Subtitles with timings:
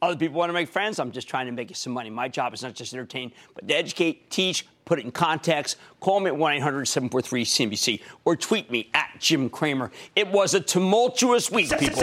[0.00, 1.00] Other people want to make friends.
[1.00, 2.08] I'm just trying to make some money.
[2.08, 5.76] My job is not just to entertain, but to educate, teach, put it in context.
[5.98, 9.90] Call me at 1 800 743 CNBC or tweet me at Jim Cramer.
[10.14, 12.00] It was a tumultuous week, people.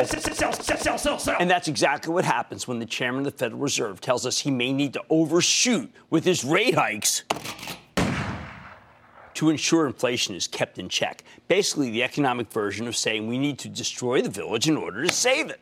[1.40, 4.52] And that's exactly what happens when the chairman of the Federal Reserve tells us he
[4.52, 7.24] may need to overshoot with his rate hikes
[9.36, 11.24] to ensure inflation is kept in check.
[11.48, 15.14] Basically, the economic version of saying we need to destroy the village in order to
[15.14, 15.62] save it.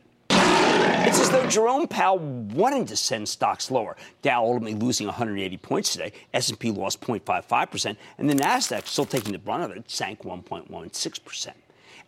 [1.05, 3.97] It's as though Jerome Powell wanted to send stocks lower.
[4.21, 6.13] Dow ultimately losing 180 points today.
[6.33, 11.49] S&P lost 0.55%, and the Nasdaq, still taking the brunt of it, sank 1.16%.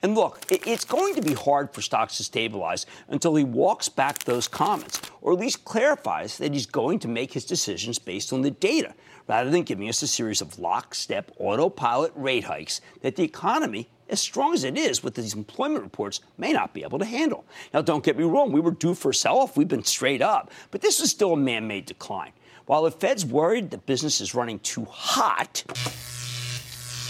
[0.01, 4.23] And look, it's going to be hard for stocks to stabilize until he walks back
[4.23, 8.43] those comments, or at least clarifies that he's going to make his decisions based on
[8.43, 8.93] the data,
[9.27, 14.19] rather than giving us a series of lockstep autopilot rate hikes that the economy as
[14.19, 17.45] strong as it is with these employment reports, may not be able to handle.
[17.73, 19.57] Now, don't get me wrong, we were due for a sell off.
[19.57, 22.31] We've been straight up, but this is still a man made decline.
[22.65, 25.63] While the Fed's worried that business is running too hot,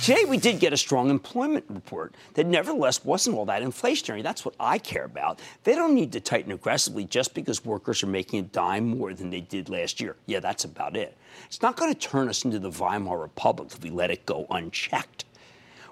[0.05, 4.21] Today, we did get a strong employment report that nevertheless wasn't all that inflationary.
[4.21, 5.39] That's what I care about.
[5.63, 9.31] They don't need to tighten aggressively just because workers are making a dime more than
[9.31, 10.15] they did last year.
[10.27, 11.17] Yeah, that's about it.
[11.47, 14.45] It's not going to turn us into the Weimar Republic if we let it go
[14.51, 15.25] unchecked.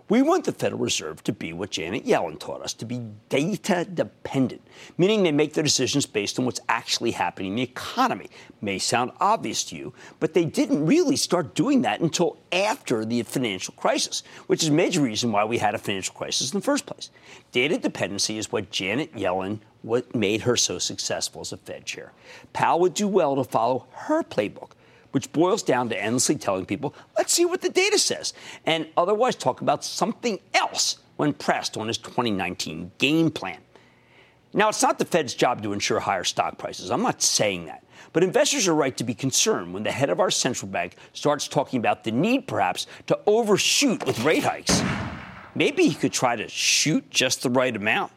[0.09, 3.85] We want the Federal Reserve to be what Janet Yellen taught us to be data
[3.85, 4.61] dependent,
[4.97, 8.29] meaning they make their decisions based on what's actually happening in the economy.
[8.61, 13.23] May sound obvious to you, but they didn't really start doing that until after the
[13.23, 16.65] financial crisis, which is a major reason why we had a financial crisis in the
[16.65, 17.09] first place.
[17.53, 22.11] Data dependency is what Janet Yellen what made her so successful as a Fed chair.
[22.51, 24.71] Powell would do well to follow her playbook
[25.13, 28.33] which boils down to endlessly telling people, let's see what the data says,
[28.65, 33.59] and otherwise talk about something else when pressed on his 2019 game plan.
[34.53, 36.91] Now, it's not the Fed's job to ensure higher stock prices.
[36.91, 37.83] I'm not saying that.
[38.11, 41.47] But investors are right to be concerned when the head of our central bank starts
[41.47, 44.83] talking about the need, perhaps, to overshoot with rate hikes.
[45.55, 48.11] Maybe he could try to shoot just the right amount.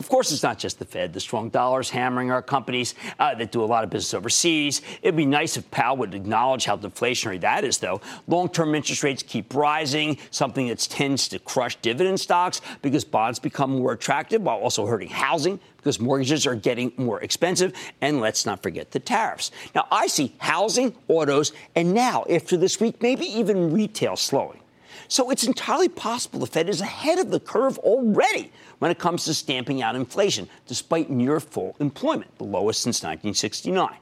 [0.00, 1.12] Of course, it's not just the Fed.
[1.12, 4.80] The strong dollar is hammering our companies uh, that do a lot of business overseas.
[5.02, 8.00] It'd be nice if Powell would acknowledge how deflationary that is, though.
[8.26, 13.38] Long term interest rates keep rising, something that tends to crush dividend stocks because bonds
[13.38, 17.74] become more attractive while also hurting housing because mortgages are getting more expensive.
[18.00, 19.50] And let's not forget the tariffs.
[19.74, 24.59] Now, I see housing, autos, and now, after this week, maybe even retail slowing.
[25.10, 29.24] So it's entirely possible the Fed is ahead of the curve already when it comes
[29.24, 33.96] to stamping out inflation, despite near full employment, the lowest since 1969.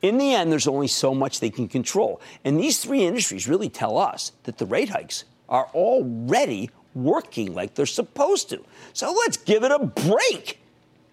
[0.00, 2.22] In the end, there's only so much they can control.
[2.42, 7.74] And these three industries really tell us that the rate hikes are already working like
[7.74, 8.64] they're supposed to.
[8.94, 10.58] So let's give it a break.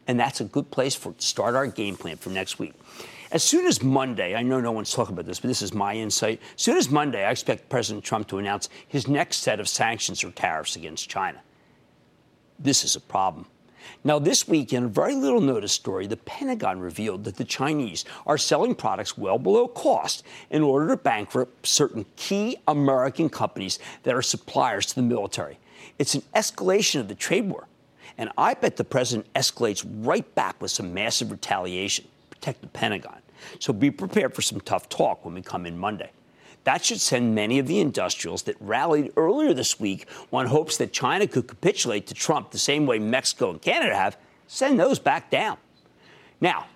[0.08, 2.74] And that's a good place for to start our game plan for next week.
[3.34, 5.96] As soon as Monday, I know no one's talking about this, but this is my
[5.96, 6.40] insight.
[6.56, 10.24] As soon as Monday, I expect President Trump to announce his next set of sanctions
[10.24, 11.42] or tariffs against China.
[12.60, 13.48] This is a problem.
[14.04, 18.06] Now, this week, in a very little notice story, the Pentagon revealed that the Chinese
[18.28, 24.14] are selling products well below cost in order to bankrupt certain key American companies that
[24.14, 25.58] are suppliers to the military.
[25.98, 27.68] It's an escalation of the trade war.
[28.16, 33.23] And I bet the president escalates right back with some massive retaliation, protect the Pentagon.
[33.60, 36.12] So be prepared for some tough talk when we come in Monday.
[36.64, 40.94] That should send many of the industrials that rallied earlier this week on hopes that
[40.94, 44.18] China could capitulate to Trump the same way Mexico and Canada have,
[44.48, 45.58] send those back down.
[46.40, 46.68] Now,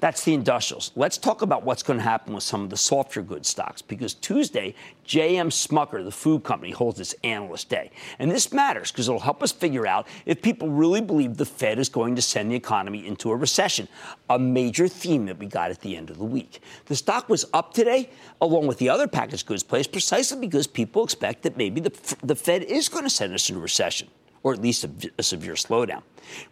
[0.00, 0.92] that's the industrials.
[0.96, 4.14] Let's talk about what's going to happen with some of the softer goods stocks because
[4.14, 4.74] Tuesday,
[5.04, 5.50] J.M.
[5.50, 7.90] Smucker, the food company, holds its analyst day.
[8.18, 11.78] And this matters because it'll help us figure out if people really believe the Fed
[11.78, 13.88] is going to send the economy into a recession,
[14.30, 16.60] a major theme that we got at the end of the week.
[16.86, 18.10] The stock was up today,
[18.40, 22.34] along with the other packaged goods plays, precisely because people expect that maybe the, the
[22.34, 24.08] Fed is going to send us into recession.
[24.42, 26.02] or at least a, a severe slowdown.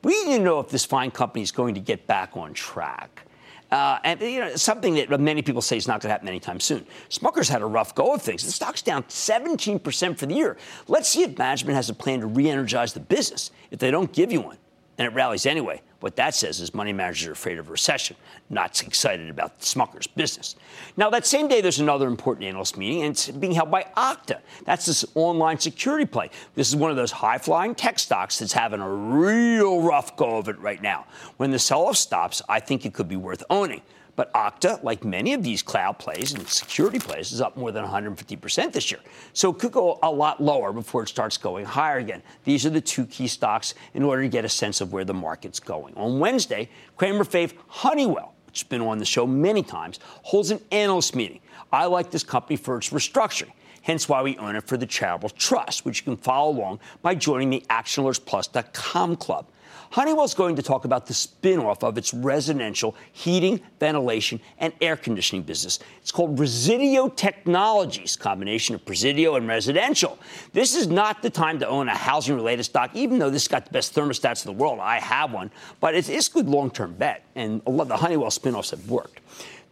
[0.03, 3.25] We need to know if this fine company is going to get back on track.
[3.71, 6.59] Uh, and you know something that many people say is not going to happen anytime
[6.59, 6.87] soon.
[7.11, 8.45] Smucker's had a rough go of things.
[8.45, 10.57] The stock's down 17% for the year.
[10.87, 13.51] Let's see if management has a plan to re-energize the business.
[13.71, 14.57] If they don't give you one,
[14.97, 18.17] and it rallies anyway, what that says is money managers are afraid of recession,
[18.51, 20.55] not excited about Smucker's business.
[20.97, 24.39] Now, that same day, there's another important analyst meeting, and it's being held by Okta.
[24.65, 26.31] That's this online security play.
[26.55, 30.39] This is one of those high flying tech stocks that's having a real rough go
[30.39, 31.07] of it right now.
[31.37, 33.83] When the sell off stops, I think it could be worth owning.
[34.19, 37.85] But Okta, like many of these cloud plays and security plays, is up more than
[37.85, 38.99] 150% this year.
[39.33, 42.25] So it could go a lot lower before it starts going higher again.
[42.43, 45.15] These are the two key stocks in order to get a sense of where the
[45.15, 45.95] market's going.
[45.95, 50.59] On Wednesday, Cramer Fave Honeywell, which has been on the show many times, holds an
[50.73, 51.39] analyst meeting.
[51.73, 55.31] I like this company for its restructuring hence why we own it for the charitable
[55.31, 59.47] trust, which you can follow along by joining the ActionAlertsPlus.com club.
[59.91, 65.43] Honeywell's going to talk about the spin-off of its residential heating, ventilation, and air conditioning
[65.43, 65.79] business.
[66.03, 70.19] It's called Resideo Technologies, combination of Presidio and residential.
[70.53, 73.73] This is not the time to own a housing-related stock, even though this got the
[73.73, 74.79] best thermostats in the world.
[74.81, 75.51] I have one,
[75.81, 78.91] but it's, it's a good long-term bet, and a lot of the Honeywell spin-offs have
[78.91, 79.21] worked.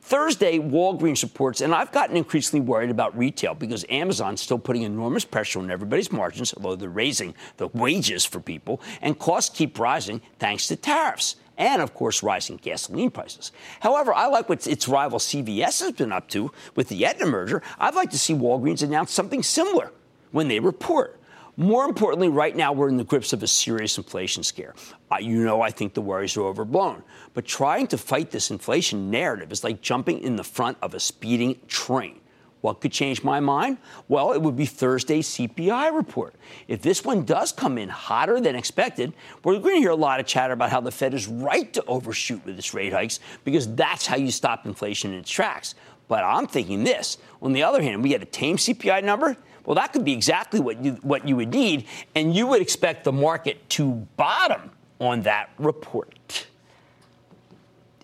[0.07, 5.25] Thursday, Walgreens reports, and I've gotten increasingly worried about retail because Amazon's still putting enormous
[5.25, 10.21] pressure on everybody's margins, although they're raising the wages for people, and costs keep rising
[10.39, 13.51] thanks to tariffs and, of course, rising gasoline prices.
[13.81, 17.61] However, I like what its rival CVS has been up to with the Aetna merger.
[17.81, 19.91] I'd like to see Walgreens announce something similar
[20.31, 21.19] when they report.
[21.59, 24.75] More importantly, right now we're in the grips of a serious inflation scare.
[25.19, 27.03] You know, I think the worries are overblown.
[27.33, 31.01] But trying to fight this inflation narrative is like jumping in the front of a
[31.01, 32.21] speeding train.
[32.61, 33.79] What could change my mind?
[34.09, 36.35] Well, it would be Thursday's CPI report.
[36.69, 40.21] If this one does come in hotter than expected, we're going to hear a lot
[40.21, 43.73] of chatter about how the Fed is right to overshoot with its rate hikes because
[43.75, 45.75] that's how you stop inflation in its tracks.
[46.09, 47.19] But I'm thinking this.
[47.41, 50.61] On the other hand, we get a tame CPI number well, that could be exactly
[50.61, 54.71] what you, what you would need, and you would expect the market to bottom
[55.01, 56.47] on that report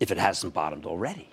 [0.01, 1.29] if it hasn't bottomed already.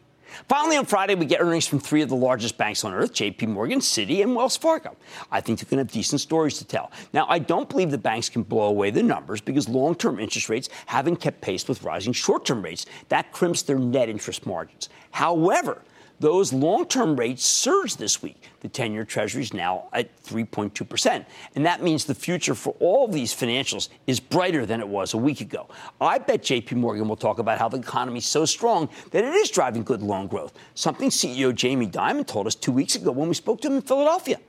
[0.48, 3.48] Finally, on Friday, we get earnings from three of the largest banks on earth JP
[3.48, 4.96] Morgan, Citi, and Wells Fargo.
[5.32, 6.92] I think they're going to have decent stories to tell.
[7.14, 10.50] Now, I don't believe the banks can blow away the numbers because long term interest
[10.50, 12.86] rates haven't kept pace with rising short term rates.
[13.10, 14.90] That crimps their net interest margins.
[15.12, 15.82] However,
[16.20, 18.50] those long term rates surged this week.
[18.62, 21.26] The 10 year Treasury is now at 3.2%.
[21.56, 25.18] And that means the future for all these financials is brighter than it was a
[25.18, 25.68] week ago.
[26.02, 29.34] I bet JP Morgan will talk about how the economy is so strong that it
[29.34, 33.30] is driving good loan growth, something CEO Jamie Dimon told us two weeks ago when
[33.30, 34.40] we spoke to him in Philadelphia.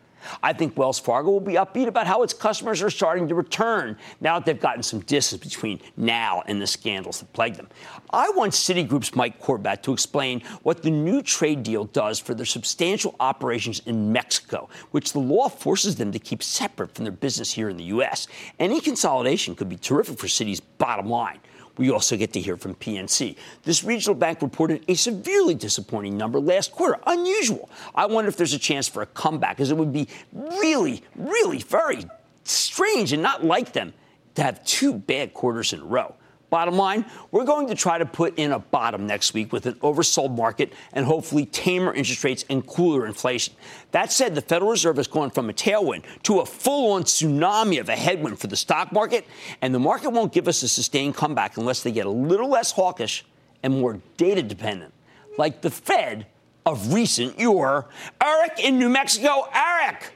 [0.43, 3.97] I think Wells Fargo will be upbeat about how its customers are starting to return
[4.21, 7.69] now that they've gotten some distance between now and the scandals that plague them.
[8.11, 12.47] I want Citigroup's Mike Corbat to explain what the new trade deal does for their
[12.47, 17.53] substantial operations in Mexico, which the law forces them to keep separate from their business
[17.53, 18.27] here in the U.S.
[18.59, 21.41] Any consolidation could be terrific for Citi's bottom line.
[21.81, 23.37] We also get to hear from PNC.
[23.63, 27.01] This regional bank reported a severely disappointing number last quarter.
[27.07, 27.71] Unusual.
[27.95, 31.61] I wonder if there's a chance for a comeback, because it would be really, really
[31.61, 32.05] very
[32.45, 33.95] strange and not like them
[34.35, 36.15] to have two bad quarters in a row.
[36.51, 39.75] Bottom line, we're going to try to put in a bottom next week with an
[39.75, 43.55] oversold market and hopefully tamer interest rates and cooler inflation.
[43.93, 47.81] That said, the Federal Reserve has gone from a tailwind to a full on tsunami
[47.81, 49.27] of a headwind for the stock market,
[49.63, 52.73] and the market won't give us a sustained comeback unless they get a little less
[52.73, 53.25] hawkish
[53.63, 54.93] and more data dependent.
[55.39, 56.27] Like the Fed
[56.67, 57.87] of recent yore.
[58.23, 59.49] Eric in New Mexico.
[59.55, 60.13] Eric!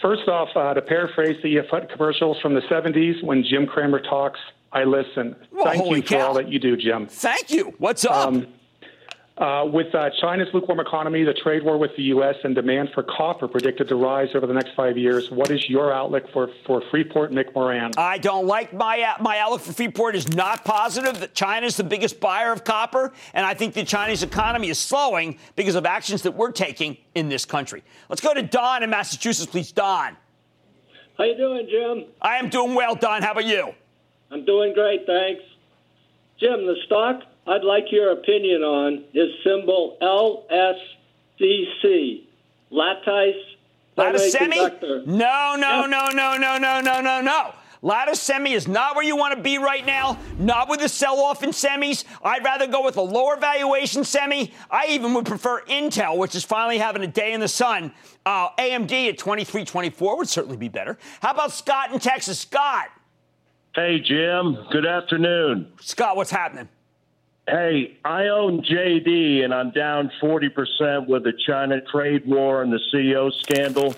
[0.00, 1.60] First off, uh, to paraphrase the
[1.92, 4.40] commercials from the 70s, when Jim Cramer talks,
[4.72, 5.36] I listen.
[5.50, 6.18] Well, Thank you cow.
[6.18, 7.06] for all that you do, Jim.
[7.06, 7.74] Thank you.
[7.78, 8.28] What's up?
[8.28, 8.46] Um,
[9.38, 13.02] uh, with uh, China's lukewarm economy, the trade war with the U.S., and demand for
[13.02, 16.82] copper predicted to rise over the next five years, what is your outlook for, for
[16.90, 21.18] Freeport moran I don't like my uh, my outlook for Freeport is not positive.
[21.20, 24.78] That China is the biggest buyer of copper, and I think the Chinese economy is
[24.78, 27.82] slowing because of actions that we're taking in this country.
[28.10, 29.72] Let's go to Don in Massachusetts, please.
[29.72, 30.16] Don.
[31.16, 32.04] How you doing, Jim?
[32.20, 33.22] I am doing well, Don.
[33.22, 33.74] How about you?
[34.32, 35.42] I'm doing great, thanks.
[36.40, 39.98] Jim, the stock I'd like your opinion on is symbol
[41.40, 42.24] LSCC,
[42.70, 43.36] Lattice
[43.96, 44.56] Lattice Semi?
[45.06, 47.54] No, no, no, no, no, no, no, no, no.
[47.84, 51.18] Lattice semi is not where you want to be right now, not with the sell
[51.18, 52.04] off in semis.
[52.22, 54.52] I'd rather go with a lower valuation semi.
[54.70, 57.92] I even would prefer Intel, which is finally having a day in the sun.
[58.24, 60.96] Uh, AMD at 23.24 would certainly be better.
[61.20, 62.38] How about Scott in Texas?
[62.38, 62.88] Scott.
[63.74, 64.58] Hey, Jim.
[64.70, 65.72] Good afternoon.
[65.80, 66.68] Scott, what's happening?
[67.48, 72.78] Hey, I own JD and I'm down 40% with the China trade war and the
[72.92, 73.94] CEO scandal.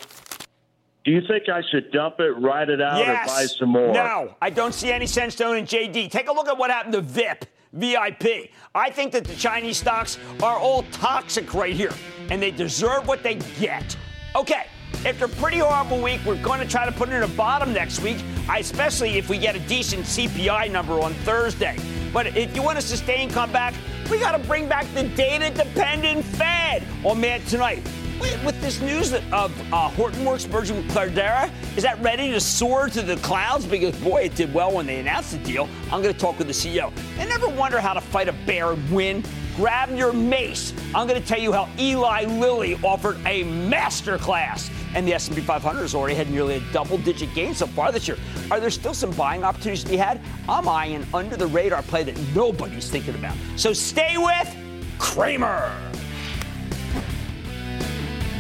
[1.05, 3.29] Do you think I should dump it, ride it out, yes.
[3.29, 3.93] or buy some more?
[3.93, 6.09] No, I don't see any sense to owning JD.
[6.09, 7.47] Take a look at what happened to VIP.
[7.73, 8.51] VIP.
[8.77, 11.93] I think that the Chinese stocks are all toxic right here,
[12.31, 13.97] and they deserve what they get.
[14.37, 14.67] Okay,
[15.05, 17.73] after a pretty horrible week, we're going to try to put it in a bottom
[17.73, 18.19] next week,
[18.55, 21.77] especially if we get a decent CPI number on Thursday.
[22.13, 23.75] But if you want a sustained comeback,
[24.11, 27.83] we got to bring back the data dependent Fed on Mad Tonight
[28.21, 33.03] with this news of uh, Hortonworks merging with Cloudera, is that ready to soar to
[33.03, 33.67] the clouds?
[33.67, 35.69] Because, boy, it did well when they announced the deal.
[35.91, 36.93] I'm going to talk with the CEO.
[37.19, 39.25] And never wonder how to fight a bear and win.
[39.57, 40.73] Grab your mace.
[40.95, 44.71] I'm going to tell you how Eli Lilly offered a master class.
[44.95, 48.17] And the S&P 500 has already had nearly a double-digit gain so far this year.
[48.51, 50.21] Are there still some buying opportunities to be had?
[50.49, 53.37] I'm eyeing an under-the-radar play that nobody's thinking about.
[53.57, 54.57] So stay with
[54.99, 55.73] Cramer.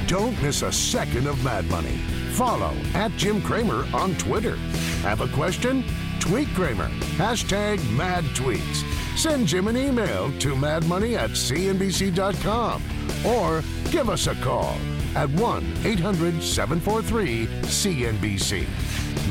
[0.06, 1.96] Don't miss a second of Mad Money.
[2.32, 4.56] Follow at Jim Cramer on Twitter.
[5.02, 5.84] Have a question?
[6.20, 6.88] Tweet Cramer.
[7.16, 8.84] Hashtag mad tweets.
[9.16, 12.82] Send Jim an email to madmoney at cnbc.com
[13.25, 14.76] or give us a call
[15.16, 18.66] at 1 800 743 CNBC.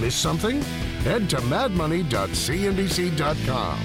[0.01, 0.61] Miss something?
[1.03, 3.79] Head to madmoney.cnbc.com.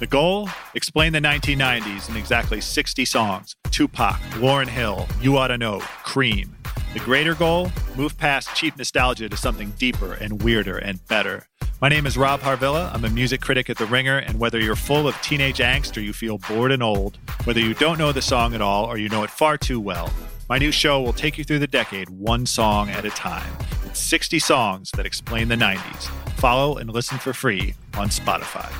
[0.00, 0.48] The goal?
[0.74, 3.54] Explain the 1990s in exactly 60 songs.
[3.70, 6.48] Tupac, Lauryn Hill, You Oughta Know, Creep.
[6.92, 7.70] The greater goal?
[7.96, 11.46] Move past cheap nostalgia to something deeper and weirder and better.
[11.80, 12.94] My name is Rob Harvilla.
[12.94, 16.00] I'm a music critic at The Ringer, and whether you're full of teenage angst or
[16.00, 19.08] you feel bored and old, whether you don't know the song at all or you
[19.08, 20.10] know it far too well,
[20.48, 23.52] my new show will take you through the decade one song at a time.
[23.84, 26.04] It's 60 songs that explain the 90s.
[26.36, 28.70] Follow and listen for free on Spotify.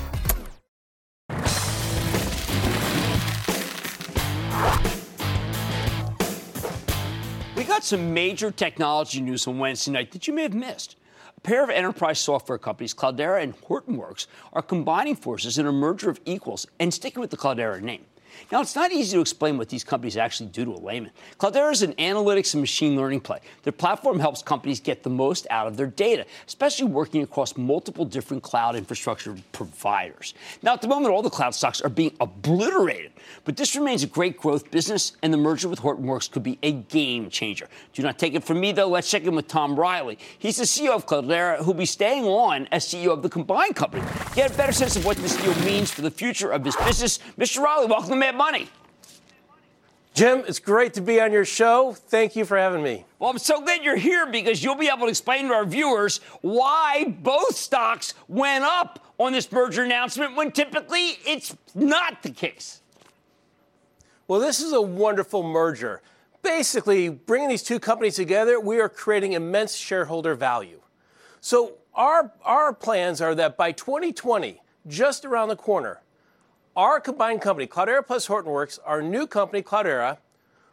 [7.57, 10.97] We got some major technology news on Wednesday night that you may have missed.
[11.45, 16.09] A pair of enterprise software companies, Cloudera and Hortonworks, are combining forces in a merger
[16.09, 18.07] of equals and sticking with the Cloudera name.
[18.53, 21.11] Now, it's not easy to explain what these companies actually do to a layman.
[21.39, 23.41] Cloudera is an analytics and machine learning play.
[23.63, 28.05] Their platform helps companies get the most out of their data, especially working across multiple
[28.05, 30.35] different cloud infrastructure providers.
[30.63, 33.13] Now, at the moment, all the cloud stocks are being obliterated,
[33.45, 36.73] but this remains a great growth business, and the merger with Hortonworks could be a
[36.73, 37.69] game changer.
[37.93, 38.89] Do not take it from me, though.
[38.89, 40.19] Let's check in with Tom Riley.
[40.39, 44.03] He's the CEO of Cloudera, who'll be staying on as CEO of the combined company.
[44.35, 47.19] Get a better sense of what this deal means for the future of this business.
[47.39, 47.63] Mr.
[47.63, 48.69] Riley, welcome to Mad Money.
[50.15, 51.93] Jim, it's great to be on your show.
[51.93, 53.05] Thank you for having me.
[53.19, 56.23] Well, I'm so glad you're here because you'll be able to explain to our viewers
[56.41, 62.81] why both stocks went up on this merger announcement when typically it's not the case.
[64.27, 66.01] Well, this is a wonderful merger.
[66.41, 70.81] Basically, bringing these two companies together, we are creating immense shareholder value.
[71.43, 76.01] So, our, our plans are that by 2020, just around the corner,
[76.77, 80.19] our combined company, Cloudera plus Hortonworks, our new company, Cloudera,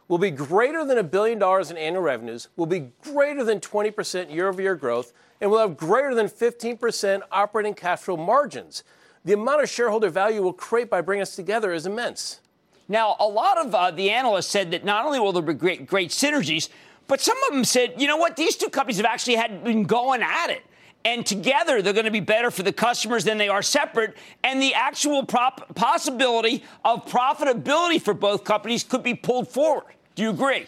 [0.08, 4.32] will be greater than a billion dollars in annual revenues, will be greater than 20%
[4.34, 8.84] year over year growth, and will have greater than 15% operating cash flow margins.
[9.24, 12.40] The amount of shareholder value we'll create by bringing us together is immense.
[12.88, 15.86] Now, a lot of uh, the analysts said that not only will there be great,
[15.86, 16.68] great synergies,
[17.06, 19.84] but some of them said, you know what, these two companies have actually had been
[19.84, 20.62] going at it.
[21.04, 24.16] And together, they're going to be better for the customers than they are separate.
[24.44, 29.94] And the actual prop- possibility of profitability for both companies could be pulled forward.
[30.14, 30.66] Do you agree?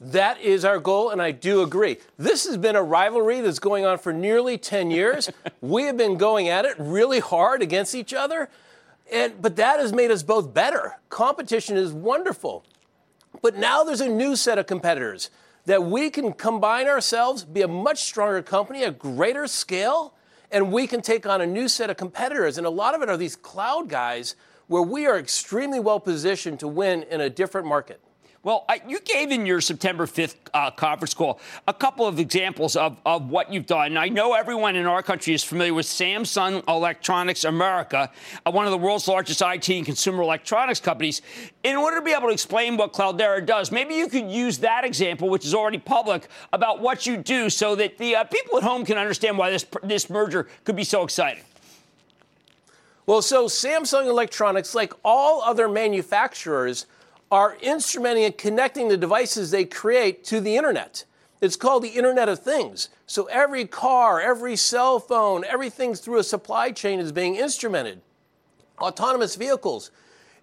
[0.00, 1.96] That is our goal, and I do agree.
[2.18, 5.30] This has been a rivalry that's going on for nearly 10 years.
[5.62, 8.50] we have been going at it really hard against each other,
[9.10, 10.98] and, but that has made us both better.
[11.08, 12.64] Competition is wonderful.
[13.40, 15.30] But now there's a new set of competitors
[15.66, 20.14] that we can combine ourselves, be a much stronger company, a greater scale,
[20.50, 22.56] and we can take on a new set of competitors.
[22.56, 24.36] And a lot of it are these cloud guys
[24.68, 28.00] where we are extremely well positioned to win in a different market.
[28.46, 32.76] Well, I, you gave in your September 5th uh, conference call a couple of examples
[32.76, 33.86] of, of what you've done.
[33.86, 38.08] And I know everyone in our country is familiar with Samsung Electronics America,
[38.46, 41.22] uh, one of the world's largest IT and consumer electronics companies.
[41.64, 44.84] In order to be able to explain what Cloudera does, maybe you could use that
[44.84, 48.62] example, which is already public, about what you do so that the uh, people at
[48.62, 51.42] home can understand why this, this merger could be so exciting.
[53.06, 56.86] Well, so Samsung Electronics, like all other manufacturers,
[57.30, 61.04] are instrumenting and connecting the devices they create to the internet.
[61.40, 62.88] It's called the Internet of Things.
[63.06, 68.00] So every car, every cell phone, everything through a supply chain is being instrumented.
[68.80, 69.90] Autonomous vehicles.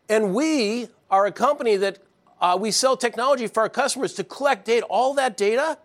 [0.10, 2.00] And we are a company that
[2.42, 5.78] uh, we sell technology for our customers to collect data, all that data,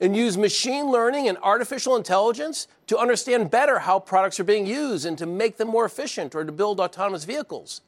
[0.00, 5.06] and use machine learning and artificial intelligence to understand better how products are being used
[5.06, 7.80] and to make them more efficient or to build autonomous vehicles.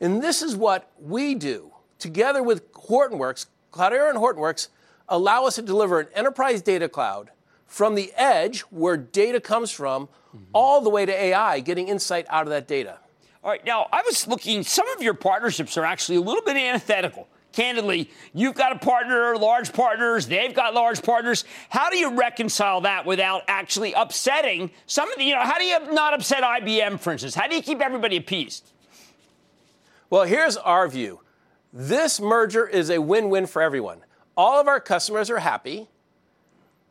[0.00, 4.68] And this is what we do together with Hortonworks, Cloudera and Hortonworks
[5.08, 7.30] allow us to deliver an enterprise data cloud
[7.66, 10.38] from the edge, where data comes from, mm-hmm.
[10.52, 12.98] all the way to AI, getting insight out of that data.
[13.44, 16.56] All right, now I was looking, some of your partnerships are actually a little bit
[16.56, 17.28] antithetical.
[17.52, 21.44] Candidly, you've got a partner, large partners, they've got large partners.
[21.68, 25.64] How do you reconcile that without actually upsetting some of the, you know, how do
[25.64, 27.34] you not upset IBM, for instance?
[27.34, 28.70] How do you keep everybody appeased?
[30.10, 31.20] Well, here's our view
[31.72, 34.00] this merger is a win win for everyone.
[34.36, 35.88] All of our customers are happy,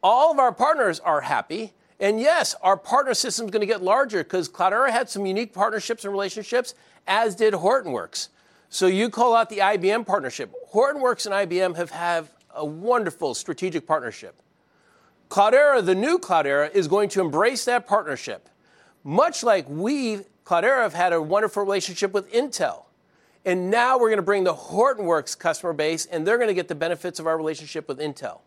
[0.04, 1.74] all of our partners are happy.
[2.00, 5.52] And yes, our partner system is going to get larger because Cloudera had some unique
[5.52, 6.76] partnerships and relationships,
[7.08, 8.30] as did Hortonworks.
[8.70, 10.54] So you call out the IBM partnership.
[10.74, 14.42] Hortonworks and IBM have had a wonderful strategic partnership.
[15.30, 18.48] Cloudera, the new Cloudera, is going to embrace that partnership,
[19.04, 22.84] much like we, Cloudera, have had a wonderful relationship with Intel.
[23.48, 26.68] And now we're going to bring the Hortonworks customer base, and they're going to get
[26.68, 28.42] the benefits of our relationship with Intel.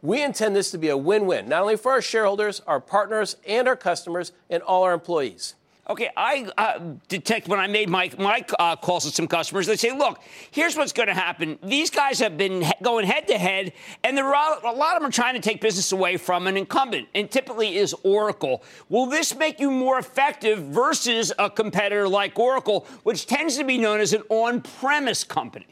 [0.00, 3.36] We intend this to be a win win, not only for our shareholders, our partners,
[3.48, 5.56] and our customers, and all our employees.
[5.88, 9.76] Okay, I uh, detect when I made my, my uh, calls to some customers, they
[9.76, 10.18] say, look,
[10.50, 11.58] here's what's going to happen.
[11.62, 15.02] These guys have been he- going head to head, and there are, a lot of
[15.02, 18.62] them are trying to take business away from an incumbent, and typically is Oracle.
[18.88, 23.76] Will this make you more effective versus a competitor like Oracle, which tends to be
[23.76, 25.66] known as an on premise company?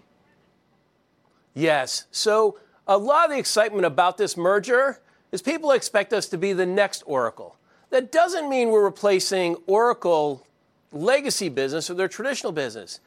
[1.55, 2.05] Yes.
[2.11, 5.01] So, a lot of the excitement about this merger
[5.31, 7.57] is people expect us to be the next Oracle.
[7.93, 10.47] That doesn't mean we're replacing Oracle
[10.93, 13.01] legacy business or their traditional business.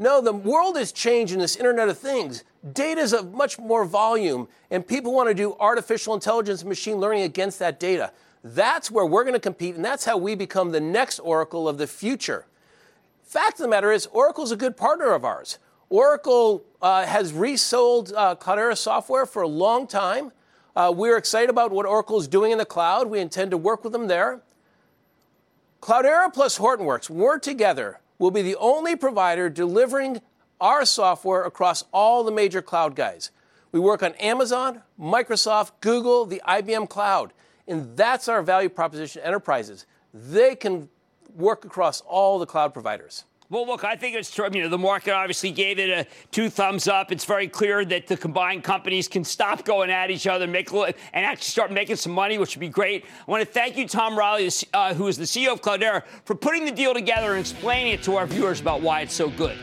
[0.00, 2.42] No, the world is changing this Internet of Things.
[2.72, 6.96] Data is of much more volume, and people want to do artificial intelligence and machine
[6.96, 8.10] learning against that data.
[8.42, 11.78] That's where we're going to compete, and that's how we become the next Oracle of
[11.78, 12.44] the future.
[13.22, 15.60] Fact of the matter is, Oracle's a good partner of ours.
[15.88, 20.32] Oracle uh, has resold uh, Cloudera software for a long time.
[20.74, 23.08] Uh, we're excited about what Oracle is doing in the cloud.
[23.08, 24.40] We intend to work with them there.
[25.80, 30.22] Cloudera plus Hortonworks, we're together, will be the only provider delivering
[30.60, 33.30] our software across all the major cloud guys.
[33.72, 37.32] We work on Amazon, Microsoft, Google, the IBM cloud.
[37.66, 39.86] And that's our value proposition enterprises.
[40.14, 40.88] They can
[41.34, 43.24] work across all the cloud providers.
[43.52, 44.48] Well, look, I think it's true.
[44.50, 47.12] You know, the market obviously gave it a two thumbs up.
[47.12, 50.72] It's very clear that the combined companies can stop going at each other and make
[50.72, 53.04] and actually start making some money, which would be great.
[53.04, 56.34] I want to thank you, Tom Riley, uh, who is the CEO of Cloudera, for
[56.34, 59.58] putting the deal together and explaining it to our viewers about why it's so good.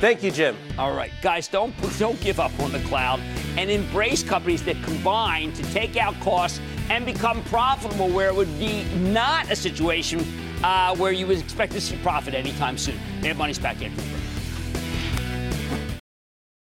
[0.00, 0.56] Thank you, Jim.
[0.76, 3.20] All right, guys, don't don't give up on the cloud
[3.58, 8.58] and embrace companies that combine to take out costs and become profitable, where it would
[8.58, 10.18] be not a situation
[10.62, 12.98] uh, where you would expect to see profit anytime soon.
[13.20, 13.92] They money's back in.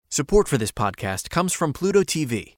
[0.08, 2.54] Support for this podcast comes from Pluto TV.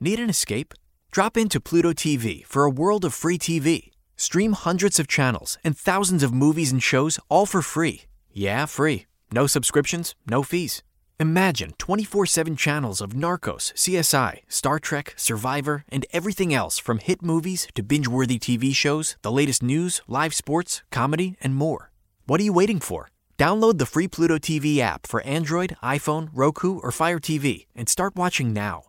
[0.00, 0.74] Need an escape?
[1.12, 3.90] Drop into Pluto TV for a world of free TV.
[4.16, 8.02] Stream hundreds of channels and thousands of movies and shows all for free.
[8.32, 9.06] Yeah, free.
[9.32, 10.82] No subscriptions, no fees.
[11.18, 17.22] Imagine 24 7 channels of Narcos, CSI, Star Trek, Survivor, and everything else from hit
[17.22, 21.90] movies to binge worthy TV shows, the latest news, live sports, comedy, and more.
[22.26, 23.08] What are you waiting for?
[23.38, 28.14] Download the free Pluto TV app for Android, iPhone, Roku, or Fire TV and start
[28.14, 28.84] watching now.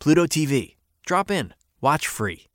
[0.00, 0.74] Pluto TV.
[1.06, 1.54] Drop in.
[1.80, 2.47] Watch free.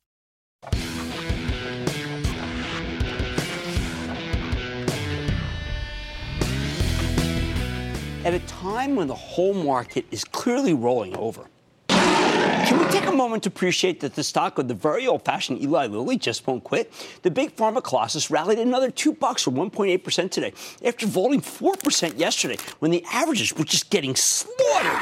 [8.33, 11.45] At a time when the whole market is clearly rolling over.
[11.89, 15.85] Can we take a moment to appreciate that the stock of the very old-fashioned Eli
[15.85, 16.91] Lilly just won't quit?
[17.21, 22.57] The big pharma colossus rallied another two bucks or 1.8% today after falling 4% yesterday
[22.79, 24.99] when the averages were just getting slaughtered.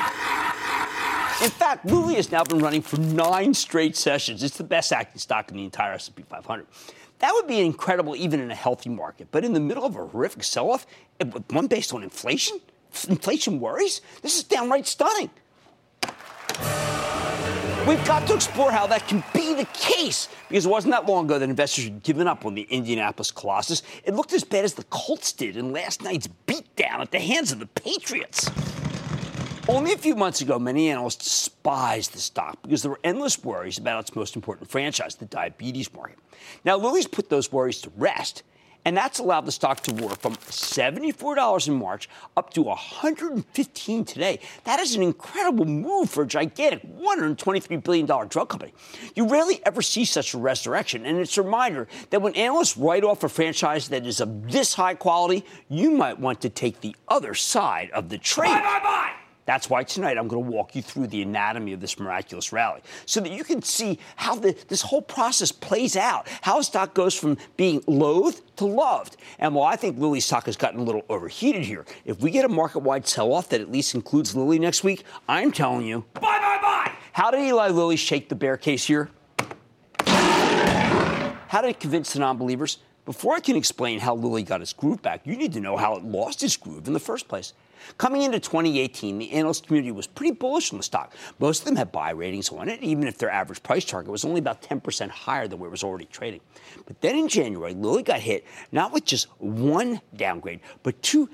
[1.41, 4.43] In fact, Lilly has now been running for nine straight sessions.
[4.43, 6.67] It's the best acting stock in the entire S&P 500.
[7.19, 9.29] That would be incredible even in a healthy market.
[9.31, 10.85] But in the middle of a horrific sell-off,
[11.49, 12.59] one based on inflation,
[13.07, 15.29] inflation worries, this is downright stunning.
[17.87, 21.25] We've got to explore how that can be the case because it wasn't that long
[21.25, 23.81] ago that investors had given up on the Indianapolis Colossus.
[24.03, 27.51] It looked as bad as the Colts did in last night's beatdown at the hands
[27.51, 28.49] of the Patriots.
[29.67, 33.79] Only a few months ago, many analysts despised the stock because there were endless worries
[33.79, 36.19] about its most important franchise, the diabetes market.
[36.63, 38.43] Now, Lilly's put those worries to rest,
[38.85, 44.39] and that's allowed the stock to roar from $74 in March up to $115 today.
[44.63, 48.73] That is an incredible move for a gigantic $123 billion drug company.
[49.15, 53.03] You rarely ever see such a resurrection, and it's a reminder that when analysts write
[53.03, 56.95] off a franchise that is of this high quality, you might want to take the
[57.07, 58.49] other side of the trade.
[58.49, 59.20] Bye, bye, bye.
[59.51, 62.79] That's why tonight I'm going to walk you through the anatomy of this miraculous rally
[63.05, 66.93] so that you can see how the, this whole process plays out, how a stock
[66.93, 69.17] goes from being loathed to loved.
[69.39, 72.45] And while I think Lilly's stock has gotten a little overheated here, if we get
[72.45, 76.05] a market wide sell off that at least includes Lilly next week, I'm telling you,
[76.13, 76.93] bye, bye, bye.
[77.11, 79.09] How did Eli Lilly shake the bear case here?
[80.05, 82.77] How did it convince the non believers?
[83.03, 85.97] Before I can explain how Lilly got its groove back, you need to know how
[85.97, 87.51] it lost its groove in the first place.
[87.97, 91.13] Coming into 2018, the analyst community was pretty bullish on the stock.
[91.39, 94.25] Most of them had buy ratings on it, even if their average price target was
[94.25, 96.41] only about 10% higher than where it was already trading.
[96.85, 101.29] But then in January, Lilly got hit not with just one downgrade, but two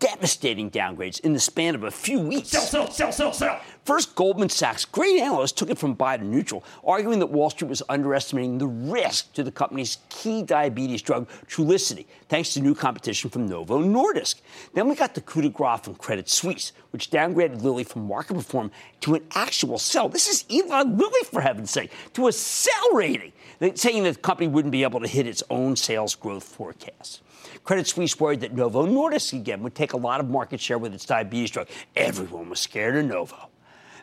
[0.00, 2.48] devastating downgrades in the span of a few weeks.
[2.48, 3.60] Sell, sell, sell, sell, sell.
[3.84, 7.68] First, Goldman Sachs, great analyst, took it from buy to neutral, arguing that Wall Street
[7.68, 13.30] was underestimating the risk to the company's key diabetes drug, Trulicity, thanks to new competition
[13.30, 14.40] from Novo Nordisk.
[14.74, 18.34] Then we got the coup de grace from Credit Suisse, which downgraded Lilly from market
[18.34, 20.08] perform to an actual sell.
[20.08, 23.32] This is Eli Lilly, for heaven's sake, to a sell rating,
[23.74, 27.22] saying that the company wouldn't be able to hit its own sales growth forecast.
[27.64, 30.94] Credit Suisse worried that Novo Nordisk again would take a lot of market share with
[30.94, 31.68] its diabetes drug.
[31.94, 33.50] Everyone was scared of Novo.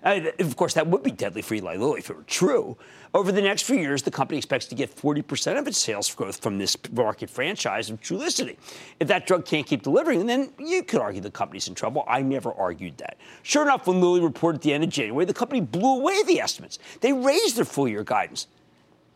[0.03, 2.77] Uh, of course, that would be deadly for Eli Lilly if it were true.
[3.13, 6.41] Over the next few years, the company expects to get 40% of its sales growth
[6.41, 8.57] from this market franchise of Trulicity.
[8.99, 12.03] If that drug can't keep delivering, then you could argue the company's in trouble.
[12.07, 13.17] I never argued that.
[13.43, 16.39] Sure enough, when Lilly reported at the end of January, the company blew away the
[16.39, 16.79] estimates.
[17.01, 18.47] They raised their full year guidance.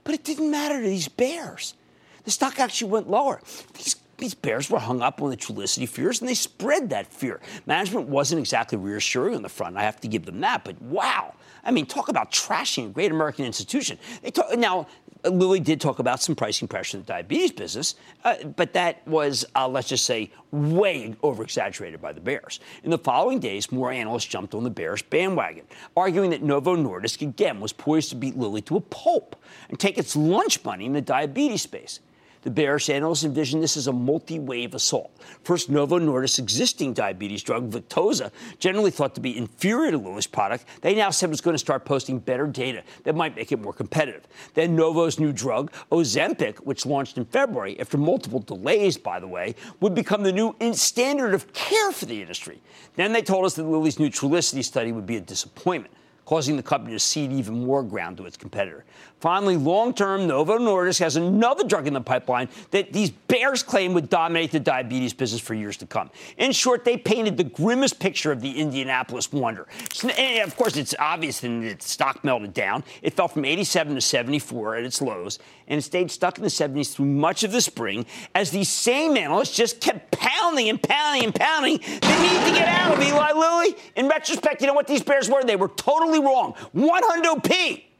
[0.04, 1.76] But it didn't matter to these bears.
[2.24, 3.42] The stock actually went lower.
[3.76, 7.42] These these bears were hung up on the Trulicity fears, and they spread that fear.
[7.66, 9.76] Management wasn't exactly reassuring on the front.
[9.76, 10.64] I have to give them that.
[10.64, 13.98] But wow, I mean, talk about trashing a great American institution.
[14.34, 14.88] Talk, now,
[15.24, 19.46] Lilly did talk about some pricing pressure in the diabetes business, uh, but that was,
[19.56, 22.60] uh, let's just say, way over exaggerated by the Bears.
[22.84, 27.22] In the following days, more analysts jumped on the Bears bandwagon, arguing that Novo Nordisk
[27.22, 29.36] again was poised to beat Lilly to a pulp
[29.70, 32.00] and take its lunch money in the diabetes space.
[32.44, 35.16] The bearish analysts envision this as a multi wave assault.
[35.44, 40.66] First, Novo Nordisk's existing diabetes drug, Victoza, generally thought to be inferior to Lilly's product,
[40.82, 43.74] they now said was going to start posting better data that might make it more
[43.74, 44.28] competitive.
[44.56, 49.56] Then Novo's new drug, Ozempic, which launched in February after multiple delays, by the way,
[49.80, 52.60] would become the new standard of care for the industry.
[52.96, 55.94] Then they told us that Lilly's new Trulicity study would be a disappointment
[56.26, 58.86] causing the company to cede even more ground to its competitor.
[59.22, 63.94] Finally, long term, Novo Nordisk has another drug in the pipeline that these bears claim
[63.94, 66.10] would dominate the diabetes business for years to come.
[66.38, 69.68] In short, they painted the grimmest picture of the Indianapolis wonder.
[70.02, 72.84] And eh, of course, it's obvious that its stock melted down.
[73.04, 76.50] It fell from 87 to 74 at its lows, and it stayed stuck in the
[76.50, 81.26] 70s through much of the spring as these same analysts just kept pounding and pounding
[81.26, 83.76] and pounding the need to get out of Eli Lilly.
[83.96, 85.44] In retrospect, you know what these bears were?
[85.44, 86.56] They were totally wrong.
[86.72, 87.91] 100 P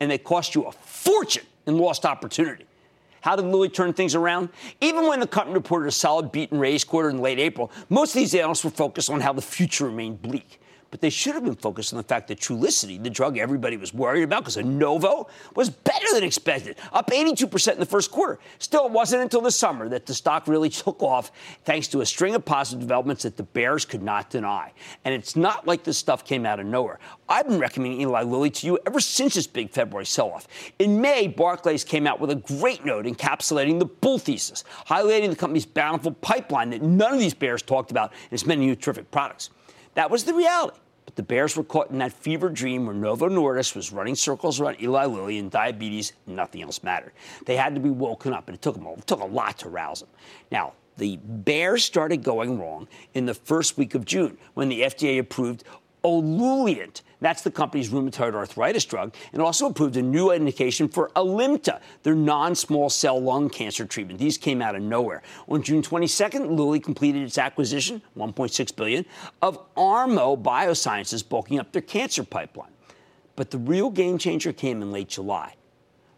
[0.00, 2.64] and they cost you a fortune in lost opportunity.
[3.20, 4.50] How did Lilly turn things around?
[4.80, 8.10] Even when the company reported a solid beat and raise quarter in late April, most
[8.10, 10.60] of these analysts were focused on how the future remained bleak.
[10.96, 13.92] But they should have been focused on the fact that Trulicity, the drug everybody was
[13.92, 18.38] worried about because of Novo, was better than expected, up 82% in the first quarter.
[18.60, 21.32] Still, it wasn't until the summer that the stock really took off
[21.66, 24.72] thanks to a string of positive developments that the bears could not deny.
[25.04, 26.98] And it's not like this stuff came out of nowhere.
[27.28, 30.48] I've been recommending Eli Lilly to you ever since this big February sell off.
[30.78, 35.36] In May, Barclays came out with a great note encapsulating the bull thesis, highlighting the
[35.36, 39.10] company's bountiful pipeline that none of these bears talked about in its many new terrific
[39.10, 39.50] products.
[39.92, 40.78] That was the reality.
[41.06, 44.60] But the Bears were caught in that fever dream where Novo Nordisk was running circles
[44.60, 47.12] around Eli Lilly and diabetes, and nothing else mattered.
[47.46, 49.68] They had to be woken up, and it took them it took a lot to
[49.68, 50.10] rouse them.
[50.50, 55.18] Now, the Bears started going wrong in the first week of June when the FDA
[55.18, 55.64] approved
[56.04, 57.02] Olumiant.
[57.20, 62.14] That's the company's rheumatoid arthritis drug, and also approved a new indication for Alimta, their
[62.14, 64.18] non-small cell lung cancer treatment.
[64.18, 65.22] These came out of nowhere.
[65.48, 69.06] On June 22nd, Lilly completed its acquisition, 1.6 billion,
[69.40, 72.70] of Armo Biosciences, bulking up their cancer pipeline.
[73.34, 75.54] But the real game changer came in late July,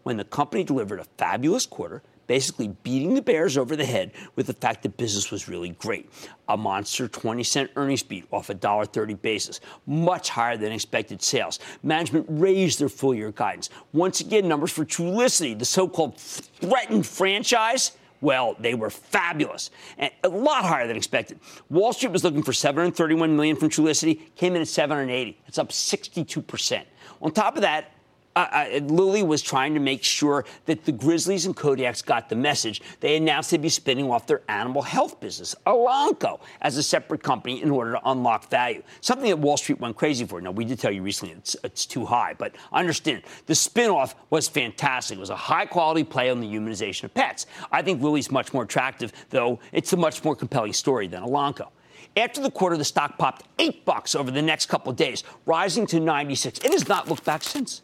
[0.03, 4.45] when the company delivered a fabulous quarter basically beating the Bears over the head with
[4.45, 6.07] the fact that business was really great.
[6.47, 11.57] A monster 20 cent earnings beat off a $1.30 basis, much higher than expected sales.
[11.81, 13.71] Management raised their full year guidance.
[13.93, 17.93] Once again, numbers for Trulicity, the so called threatened franchise.
[18.21, 21.39] Well, they were fabulous and a lot higher than expected.
[21.71, 25.41] Wall Street was looking for 731 million from Trulicity, came in at 780.
[25.47, 26.87] It's up 62 percent.
[27.23, 27.91] On top of that,
[28.41, 32.81] uh, Lilly was trying to make sure that the Grizzlies and Kodiaks got the message.
[32.99, 37.61] They announced they'd be spinning off their animal health business, Elanco, as a separate company
[37.61, 38.83] in order to unlock value.
[39.01, 40.39] Something that Wall Street went crazy for.
[40.41, 44.13] Now, we did tell you recently it's, it's too high, but I understand the spinoff
[44.29, 45.17] was fantastic.
[45.17, 47.45] It was a high quality play on the humanization of pets.
[47.71, 51.69] I think Lilly's much more attractive, though it's a much more compelling story than Elanco.
[52.17, 55.85] After the quarter, the stock popped eight bucks over the next couple of days, rising
[55.87, 56.59] to 96.
[56.59, 57.81] It has not looked back since.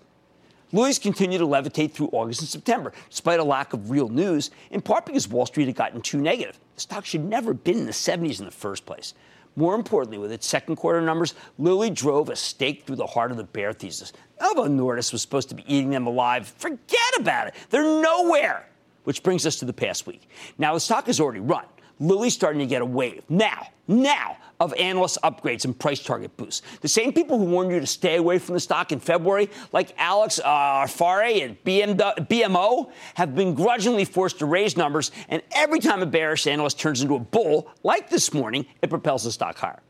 [0.71, 4.81] Lilly's continued to levitate through August and September, despite a lack of real news, in
[4.81, 6.59] part because Wall Street had gotten too negative.
[6.75, 9.13] The stock should never have been in the 70s in the first place.
[9.55, 13.37] More importantly, with its second quarter numbers, Lilly drove a stake through the heart of
[13.37, 14.11] the bear thesis.
[14.41, 16.47] Novo Nordisk was supposed to be eating them alive.
[16.57, 17.55] Forget about it.
[17.69, 18.67] They're nowhere.
[19.05, 20.27] Which brings us to the past week.
[20.57, 21.65] Now, the stock has already run.
[21.99, 23.23] Lilly's starting to get a wave.
[23.29, 26.61] Now, now of analyst upgrades and price target boosts.
[26.81, 29.93] The same people who warned you to stay away from the stock in February, like
[29.97, 36.01] Alex uh, Farre and BMO, have been grudgingly forced to raise numbers, and every time
[36.01, 39.81] a bearish analyst turns into a bull, like this morning, it propels the stock higher.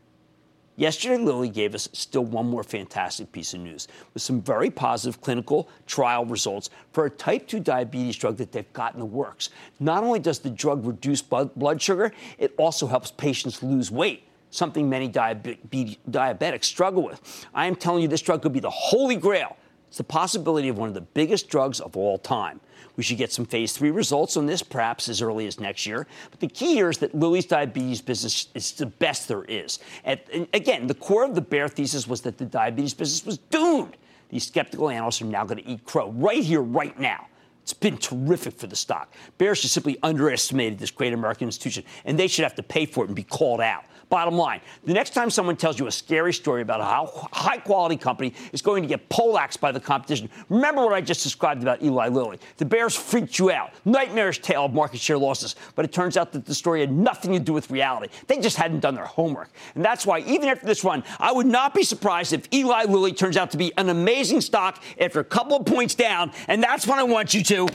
[0.78, 5.21] Yesterday, Lilly gave us still one more fantastic piece of news with some very positive
[5.21, 9.51] clinical trial results for a type 2 diabetes drug that they've got in the works.
[9.80, 14.89] Not only does the drug reduce blood sugar, it also helps patients lose weight something
[14.89, 17.48] many diabetics struggle with.
[17.54, 19.58] I am telling you, this drug could be the holy grail.
[19.88, 22.60] It's the possibility of one of the biggest drugs of all time.
[22.98, 26.08] We should get some phase three results on this perhaps as early as next year.
[26.32, 29.80] But the key here is that Lilly's diabetes business is the best there is.
[30.06, 30.20] And
[30.54, 33.98] again, the core of the bear thesis was that the diabetes business was doomed.
[34.30, 37.28] These skeptical analysts are now going to eat crow right here, right now.
[37.62, 39.12] It's been terrific for the stock.
[39.38, 43.04] Bears just simply underestimated this great American institution, and they should have to pay for
[43.04, 43.86] it and be called out.
[44.10, 47.58] Bottom line, the next time someone tells you a scary story about how a high
[47.58, 51.63] quality company is going to get poleaxed by the competition, remember what I just described
[51.63, 52.38] about Eli Lilly.
[52.58, 53.72] The Bears freaked you out.
[53.86, 55.56] Nightmarish tale of market share losses.
[55.76, 58.13] But it turns out that the story had nothing to do with reality.
[58.28, 59.50] They just hadn't done their homework.
[59.74, 63.13] And that's why, even after this run, I would not be surprised if Eli Lilly
[63.13, 66.32] turns out to be an amazing stock after a couple of points down.
[66.48, 67.68] And that's when I want you to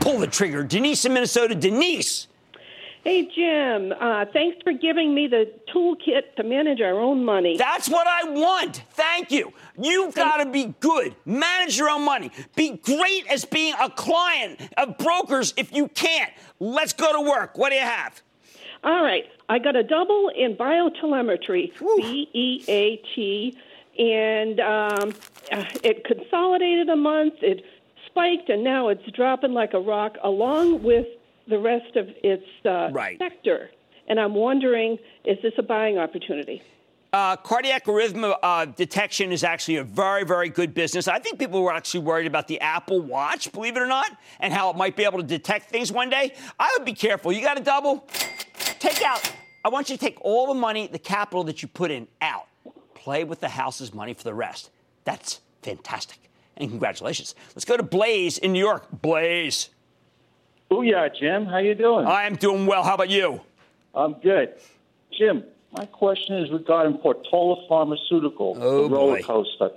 [0.00, 0.64] pull the trigger.
[0.64, 1.54] Denise in Minnesota.
[1.54, 2.28] Denise.
[3.04, 7.56] Hey, Jim, uh, thanks for giving me the toolkit to manage our own money.
[7.56, 8.82] That's what I want.
[8.90, 9.52] Thank you.
[9.80, 11.14] You've got to be good.
[11.24, 12.30] Manage your own money.
[12.56, 16.30] Be great as being a client of brokers if you can't.
[16.58, 17.56] Let's go to work.
[17.56, 18.20] What do you have?
[18.84, 19.24] All right.
[19.48, 23.56] I got a double in biotelemetry, B E A T,
[23.98, 25.14] and um,
[25.82, 27.34] it consolidated a month.
[27.42, 27.64] It
[28.06, 31.06] spiked, and now it's dropping like a rock, along with
[31.48, 33.18] the rest of its uh, right.
[33.18, 33.70] sector.
[34.08, 36.62] And I'm wondering, is this a buying opportunity?
[37.10, 41.08] Uh, cardiac arrhythmia uh, detection is actually a very, very good business.
[41.08, 44.52] I think people were actually worried about the Apple Watch, believe it or not, and
[44.52, 46.34] how it might be able to detect things one day.
[46.58, 47.32] I would be careful.
[47.32, 48.06] You got to double.
[48.78, 49.32] Take out.
[49.64, 52.46] I want you to take all the money, the capital that you put in, out.
[52.94, 54.70] Play with the house's money for the rest.
[55.04, 56.18] That's fantastic.
[56.58, 57.34] And congratulations.
[57.54, 58.86] Let's go to Blaze in New York.
[58.92, 59.70] Blaze.
[60.70, 61.46] Booyah, Jim.
[61.46, 62.06] How you doing?
[62.06, 62.82] I am doing well.
[62.82, 63.40] How about you?
[63.94, 64.54] I'm good.
[65.16, 69.70] Jim, my question is regarding Portola Pharmaceutical, oh, the roller coaster.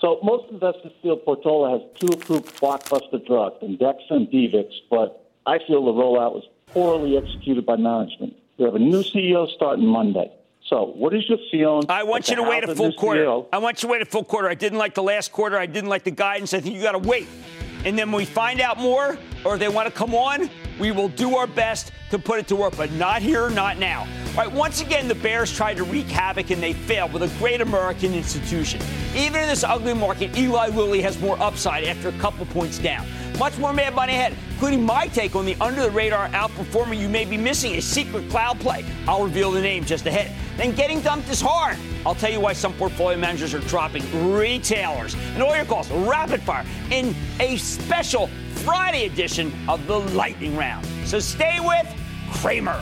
[0.00, 5.58] So most investors feel Portola has two approved blockbuster drugs, Andexxa and Devix, but I
[5.66, 8.34] feel the rollout was poorly executed by management.
[8.58, 10.30] We have a new CEO starting Monday.
[10.68, 11.84] So, what is your feeling?
[11.90, 13.24] I want you to wait a full quarter.
[13.24, 13.46] CEO?
[13.52, 14.48] I want you to wait a full quarter.
[14.48, 15.58] I didn't like the last quarter.
[15.58, 16.54] I didn't like the guidance.
[16.54, 17.28] I think you got to wait.
[17.84, 21.36] And then we find out more, or they want to come on, we will do
[21.36, 24.06] our best to put it to work, but not here, not now.
[24.28, 27.38] All right, once again, the Bears tried to wreak havoc and they failed with a
[27.38, 28.80] great American institution.
[29.14, 33.06] Even in this ugly market, Eli Lilly has more upside after a couple points down.
[33.38, 37.08] Much more Mad Money ahead, including my take on the under the radar outperformer you
[37.08, 38.84] may be missing, a secret cloud play.
[39.08, 40.32] I'll reveal the name just ahead.
[40.56, 41.76] Then getting dumped is hard.
[42.06, 45.14] I'll tell you why some portfolio managers are dropping retailers.
[45.14, 48.28] And all your calls, rapid fire, in a special
[48.64, 50.86] Friday edition of the Lightning Round.
[51.04, 51.92] So stay with
[52.30, 52.80] Cramer.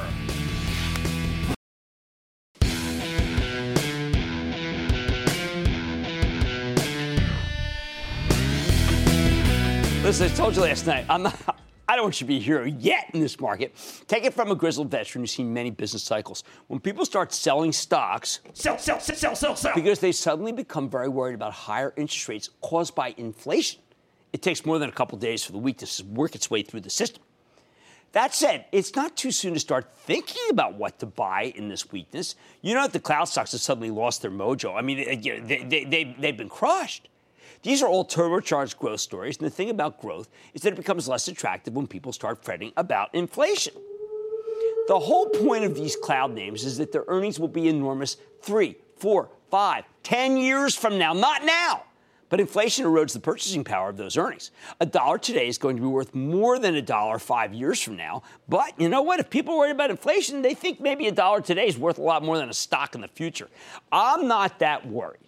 [10.12, 11.58] Listen, I told you last night, I'm not.
[11.88, 13.74] I don't want you to be a hero yet in this market.
[14.08, 16.44] Take it from a grizzled veteran who's seen many business cycles.
[16.66, 20.90] When people start selling stocks, sell, sell, sell, sell, sell, sell, because they suddenly become
[20.90, 23.80] very worried about higher interest rates caused by inflation.
[24.34, 26.80] It takes more than a couple days for the weakness to work its way through
[26.80, 27.22] the system.
[28.12, 31.90] That said, it's not too soon to start thinking about what to buy in this
[31.90, 32.34] weakness.
[32.60, 34.76] You know that the cloud stocks have suddenly lost their mojo.
[34.76, 37.08] I mean, they, they, they, they've been crushed.
[37.62, 41.08] These are all turbocharged growth stories, and the thing about growth is that it becomes
[41.08, 43.74] less attractive when people start fretting about inflation.
[44.88, 48.76] The whole point of these cloud names is that their earnings will be enormous three,
[48.96, 51.84] four, five, ten years from now, not now.
[52.28, 54.52] But inflation erodes the purchasing power of those earnings.
[54.80, 57.94] A dollar today is going to be worth more than a dollar five years from
[57.96, 58.22] now.
[58.48, 59.20] But you know what?
[59.20, 62.24] If people worry about inflation, they think maybe a dollar today is worth a lot
[62.24, 63.48] more than a stock in the future.
[63.92, 65.20] I'm not that worried.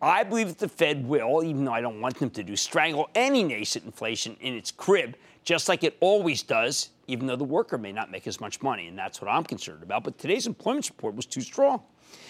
[0.00, 3.10] I believe that the Fed will, even though I don't want them to do, strangle
[3.16, 7.78] any nascent inflation in its crib, just like it always does, even though the worker
[7.78, 8.86] may not make as much money.
[8.86, 10.04] And that's what I'm concerned about.
[10.04, 11.82] But today's employment report was too strong.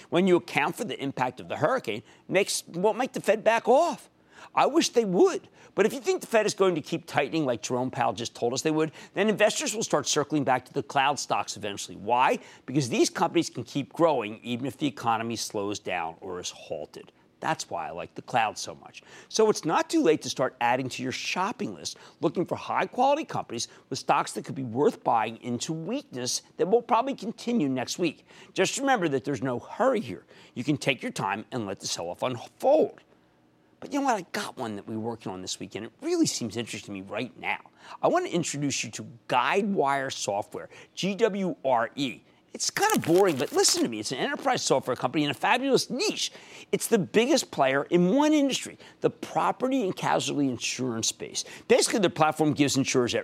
[0.09, 3.69] When you account for the impact of the hurricane, makes won't make the Fed back
[3.69, 4.09] off.
[4.55, 5.49] I wish they would.
[5.75, 8.35] But if you think the Fed is going to keep tightening like Jerome Powell just
[8.35, 11.97] told us they would, then investors will start circling back to the cloud stocks eventually.
[11.97, 12.39] Why?
[12.67, 17.13] Because these companies can keep growing even if the economy slows down or is halted.
[17.41, 19.03] That's why I like the cloud so much.
[19.29, 22.87] So it's not too late to start adding to your shopping list, looking for high
[22.87, 27.69] quality companies with stocks that could be worth buying into weakness that will probably continue
[27.69, 28.27] next week.
[28.55, 30.25] Just remember that there's no hurry here.
[30.55, 33.01] You can take your time and let the sell off unfold.
[33.81, 34.17] But you know what?
[34.17, 35.87] I got one that we're working on this weekend.
[35.87, 37.61] It really seems interesting to me right now.
[38.03, 42.21] I want to introduce you to Guidewire Software, GWRE.
[42.55, 44.01] It's kind of boring, but listen to me.
[44.01, 46.33] It's an enterprise software company in a fabulous niche.
[46.73, 51.45] It's the biggest player in one industry, the property and casualty insurance space.
[51.69, 53.15] Basically, their platform gives insurers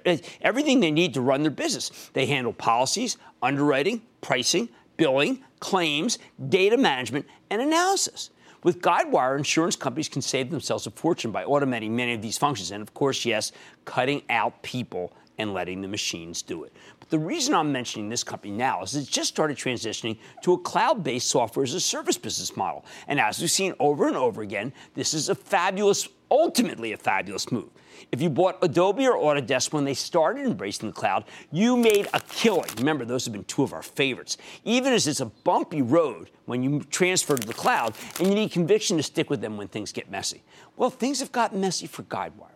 [0.41, 2.11] everything they need to run their business.
[2.13, 8.31] They handle policies, underwriting, pricing, billing, claims, data management, and analysis.
[8.63, 12.71] With Guidewire, insurance companies can save themselves a fortune by automating many of these functions.
[12.71, 13.53] And of course, yes,
[13.85, 16.73] cutting out people and letting the machines do it.
[17.11, 21.05] The reason I'm mentioning this company now is it's just started transitioning to a cloud
[21.05, 22.85] based software as a service business model.
[23.09, 27.53] And as we've seen over and over again, this is a fabulous, ultimately a fabulous
[27.53, 27.71] move.
[28.11, 32.21] If you bought Adobe or Autodesk when they started embracing the cloud, you made a
[32.21, 32.69] killing.
[32.79, 34.37] Remember, those have been two of our favorites.
[34.65, 38.51] Even as it's a bumpy road when you transfer to the cloud and you need
[38.51, 40.43] conviction to stick with them when things get messy.
[40.77, 42.54] Well, things have gotten messy for Guidewire.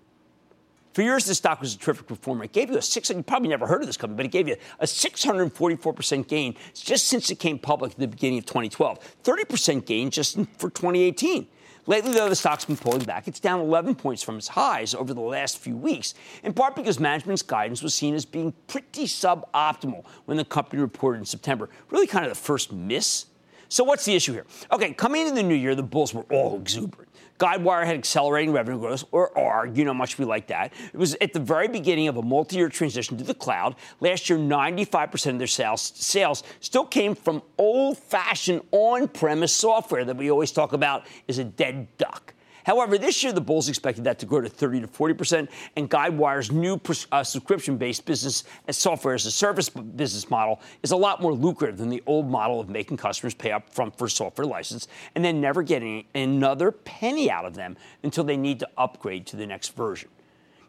[0.98, 2.42] For years, this stock was a terrific performer.
[2.42, 3.08] It gave you a six.
[3.08, 7.06] You probably never heard of this company, but it gave you a 644% gain just
[7.06, 8.98] since it came public at the beginning of 2012.
[9.22, 11.46] 30% gain just for 2018.
[11.86, 13.28] Lately, though, the stock's been pulling back.
[13.28, 16.98] It's down 11 points from its highs over the last few weeks, in part because
[16.98, 21.70] management's guidance was seen as being pretty suboptimal when the company reported in September.
[21.90, 23.26] Really, kind of the first miss.
[23.68, 24.46] So, what's the issue here?
[24.72, 27.07] Okay, coming into the new year, the bulls were all exuberant.
[27.38, 30.72] Guidewire had accelerating revenue growth, or ARG, you know, much we like that.
[30.92, 33.76] It was at the very beginning of a multi year transition to the cloud.
[34.00, 40.04] Last year, 95% of their sales, sales still came from old fashioned on premise software
[40.04, 42.34] that we always talk about is a dead duck.
[42.68, 45.88] However, this year the Bulls expected that to grow to 30 to 40 percent, and
[45.88, 46.78] Guidewire's new
[47.10, 51.78] uh, subscription-based business and software as a service business model is a lot more lucrative
[51.78, 55.40] than the old model of making customers pay up front for software license and then
[55.40, 59.74] never getting another penny out of them until they need to upgrade to the next
[59.74, 60.10] version.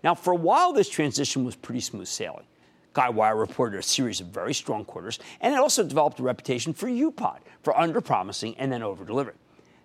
[0.01, 2.45] Now, for a while, this transition was pretty smooth sailing.
[2.95, 6.87] Guidewire reported a series of very strong quarters, and it also developed a reputation for
[6.87, 9.35] UPOD, for under-promising and then over-delivering.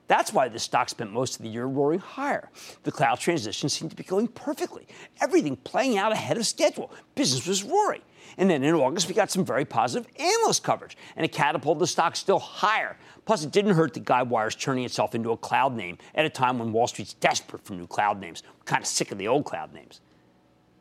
[0.06, 2.50] That's why the stock spent most of the year roaring higher.
[2.82, 4.86] The cloud transition seemed to be going perfectly,
[5.20, 6.92] everything playing out ahead of schedule.
[7.14, 8.02] Business was roaring.
[8.36, 11.86] And then in August, we got some very positive analyst coverage, and it catapulted the
[11.86, 12.96] stock still higher.
[13.24, 16.58] Plus, it didn't hurt that Guidewire's turning itself into a cloud name at a time
[16.58, 18.42] when Wall Street's desperate for new cloud names.
[18.58, 20.00] We're kind of sick of the old cloud names.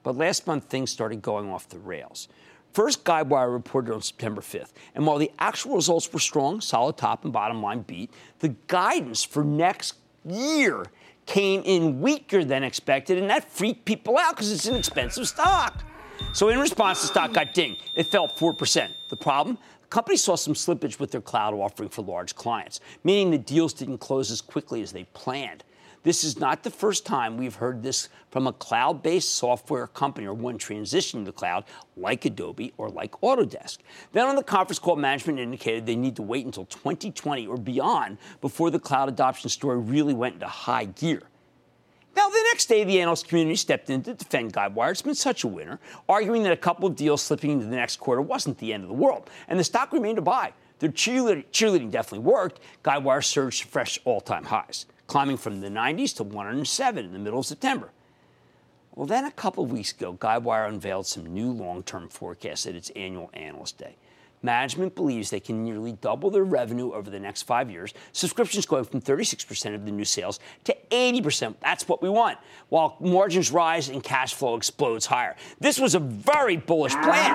[0.02, 2.28] But last month, things started going off the rails.
[2.74, 7.24] First, Guidewire reported on September 5th, and while the actual results were strong, solid top
[7.24, 8.10] and bottom line beat,
[8.40, 9.96] the guidance for next
[10.26, 10.86] year
[11.28, 15.84] came in weaker than expected, and that freaked people out because it's an expensive stock.
[16.34, 17.82] So in response, the stock got dinged.
[17.94, 18.90] It fell 4%.
[19.10, 19.60] The problem?
[19.84, 23.74] The company saw some slippage with their cloud offering for large clients, meaning the deals
[23.74, 25.64] didn't close as quickly as they planned.
[26.04, 30.28] This is not the first time we've heard this from a cloud based software company
[30.28, 31.64] or one transitioning to cloud,
[31.96, 33.78] like Adobe or like Autodesk.
[34.12, 38.18] Then on the conference call, management indicated they need to wait until 2020 or beyond
[38.42, 41.24] before the cloud adoption story really went into high gear.
[42.18, 44.92] Now, the next day, the analyst community stepped in to defend Guidewire.
[44.92, 47.98] It's been such a winner, arguing that a couple of deals slipping into the next
[47.98, 50.54] quarter wasn't the end of the world, and the stock remained a buy.
[50.78, 52.60] Their cheerleading, cheerleading definitely worked.
[52.84, 57.20] Guidewire surged to fresh all time highs climbing from the 90s to 107 in the
[57.20, 57.92] middle of September.
[58.96, 62.92] Well, then a couple weeks ago, Guidewire unveiled some new long term forecasts at its
[62.92, 63.96] annual Analyst Day.
[64.44, 68.84] Management believes they can nearly double their revenue over the next five years, subscriptions going
[68.84, 71.56] from 36% of the new sales to 80%.
[71.62, 72.38] That's what we want,
[72.68, 75.38] while margins rise and cash flow explodes higher.
[75.62, 77.32] This was a very bullish plan,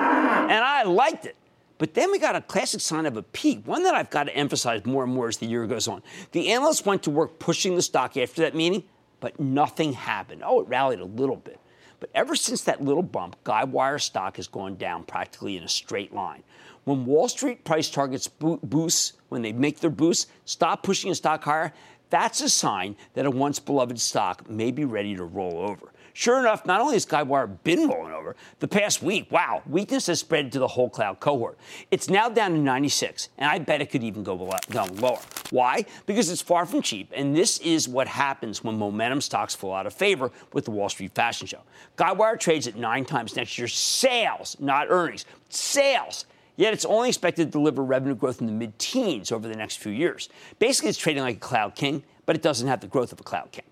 [0.51, 1.35] and I liked it.
[1.79, 4.35] But then we got a classic sign of a peak, one that I've got to
[4.35, 6.03] emphasize more and more as the year goes on.
[6.33, 8.83] The analysts went to work pushing the stock after that meeting,
[9.21, 10.43] but nothing happened.
[10.45, 11.59] Oh, it rallied a little bit.
[12.01, 16.13] But ever since that little bump, Guidewire stock has gone down practically in a straight
[16.13, 16.43] line.
[16.83, 21.43] When Wall Street price targets boosts, when they make their boosts, stop pushing a stock
[21.43, 21.73] higher,
[22.09, 25.91] that's a sign that a once beloved stock may be ready to roll over.
[26.19, 30.19] Sure enough, not only has Guidewire been rolling over, the past week, wow, weakness has
[30.19, 31.57] spread to the whole cloud cohort.
[31.91, 35.21] It's now down to 96, and I bet it could even go down lower.
[35.51, 35.85] Why?
[36.07, 39.87] Because it's far from cheap, and this is what happens when momentum stocks fall out
[39.87, 41.61] of favor with the Wall Street fashion show.
[41.97, 45.25] Guidewire trades at nine times next year's sales, not earnings.
[45.47, 46.25] Sales.
[46.57, 49.77] Yet it's only expected to deliver revenue growth in the mid teens over the next
[49.77, 50.27] few years.
[50.59, 53.23] Basically, it's trading like a cloud king, but it doesn't have the growth of a
[53.23, 53.63] cloud king.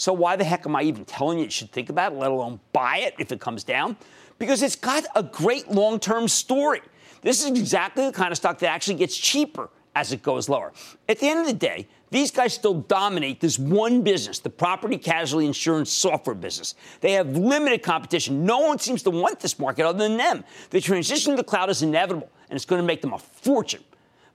[0.00, 2.30] So why the heck am I even telling you you should think about it, let
[2.30, 3.98] alone buy it if it comes down?
[4.38, 6.80] Because it's got a great long-term story.
[7.20, 10.72] This is exactly the kind of stock that actually gets cheaper as it goes lower.
[11.06, 14.96] At the end of the day, these guys still dominate this one business, the property
[14.96, 16.76] casualty insurance software business.
[17.02, 18.46] They have limited competition.
[18.46, 20.44] No one seems to want this market other than them.
[20.70, 23.84] The transition to the cloud is inevitable, and it's going to make them a fortune.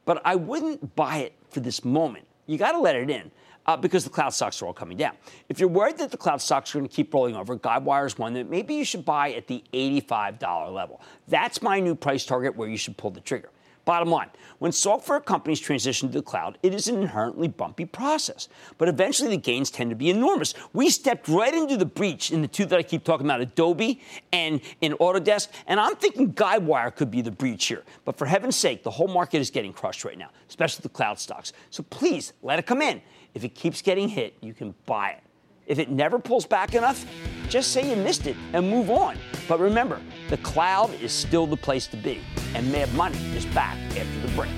[0.05, 2.27] But I wouldn't buy it for this moment.
[2.47, 3.31] You got to let it in
[3.65, 5.13] uh, because the cloud stocks are all coming down.
[5.49, 8.17] If you're worried that the cloud stocks are going to keep rolling over, Guidewire is
[8.17, 11.01] one that maybe you should buy at the $85 level.
[11.27, 13.49] That's my new price target where you should pull the trigger.
[13.85, 18.49] Bottom line, when software companies transition to the cloud, it is an inherently bumpy process.
[18.79, 20.55] But eventually the gains tend to be enormous.
[20.73, 24.01] We stepped right into the breach in the two that I keep talking about, Adobe
[24.33, 27.83] and in Autodesk, and I'm thinking Guidewire could be the breach here.
[28.05, 31.19] But for heaven's sake, the whole market is getting crushed right now, especially the cloud
[31.19, 31.53] stocks.
[31.69, 33.03] So please let it come in.
[33.35, 35.24] If it keeps getting hit, you can buy it.
[35.67, 37.05] If it never pulls back enough,
[37.49, 39.17] just say you missed it and move on.
[39.47, 39.99] But remember,
[40.29, 42.21] the cloud is still the place to be.
[42.53, 44.51] And Mad Money is back after the break.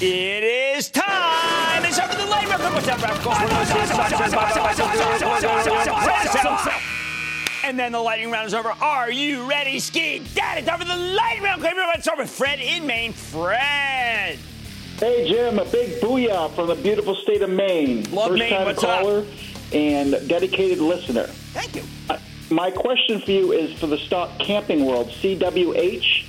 [0.00, 1.84] It is time.
[1.84, 2.44] It's over the late
[7.64, 8.68] and then the lightning round is over.
[8.68, 10.58] Are you ready, Ski Dad?
[10.58, 11.62] It's for the lightning round.
[11.62, 13.14] Let's start with Fred in Maine.
[13.14, 14.38] Fred.
[14.98, 15.58] Hey, Jim.
[15.58, 18.04] A big booyah from the beautiful state of Maine.
[18.12, 18.52] Love First Maine.
[18.52, 19.26] time What's caller up?
[19.72, 21.24] and dedicated listener.
[21.24, 21.82] Thank you.
[22.10, 22.18] Uh,
[22.50, 26.26] my question for you is for the stock Camping World, CWH.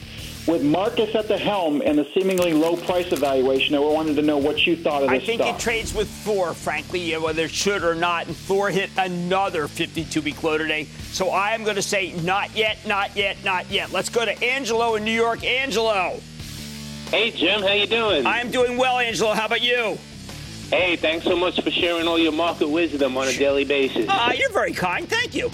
[0.48, 4.38] With Marcus at the helm and the seemingly low price evaluation, I wanted to know
[4.38, 5.56] what you thought of this I think stock.
[5.56, 8.28] it trades with Thor, frankly, whether it should or not.
[8.28, 10.84] And Thor hit another 52 week low today.
[11.12, 13.92] So I am going to say not yet, not yet, not yet.
[13.92, 15.44] Let's go to Angelo in New York.
[15.44, 16.20] Angelo.
[17.10, 18.28] Hey, Jim, how you doing?
[18.28, 19.34] I'm doing well, Angelo.
[19.34, 19.98] How about you?
[20.70, 24.06] Hey, thanks so much for sharing all your market wisdom on a daily basis.
[24.10, 25.10] Ah, you're very kind.
[25.10, 25.50] Thank you.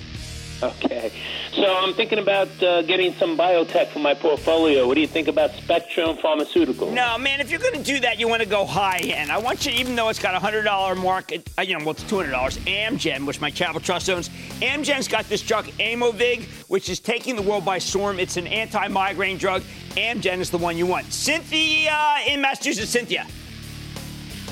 [0.84, 1.12] Okay.
[1.54, 4.88] So I'm thinking about uh, getting some biotech for my portfolio.
[4.88, 6.94] What do you think about Spectrum Pharmaceuticals?
[6.94, 9.32] No, man, if you're going to do that, you want to go high end.
[9.32, 12.04] I want you, even though it's got a $100 market, uh, you know, well, it's
[12.04, 14.30] $200, Amgen, which my travel trust owns,
[14.62, 18.20] Amgen's got this drug, Aimovig, which is taking the world by storm.
[18.20, 19.64] It's an anti migraine drug.
[19.92, 21.12] Amgen is the one you want.
[21.12, 22.92] Cynthia in Massachusetts.
[22.92, 23.26] Cynthia.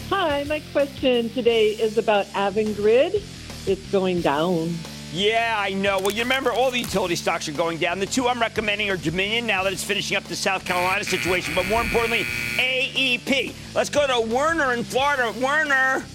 [0.09, 3.21] Hi, my question today is about Avangrid.
[3.67, 4.73] It's going down.
[5.11, 5.99] Yeah, I know.
[5.99, 7.99] Well, you remember all the utility stocks are going down.
[7.99, 11.55] The two I'm recommending are Dominion now that it's finishing up the South Carolina situation,
[11.55, 12.25] but more importantly,
[12.57, 13.53] AEP.
[13.73, 15.33] Let's go to Werner in Florida.
[15.39, 16.05] Werner.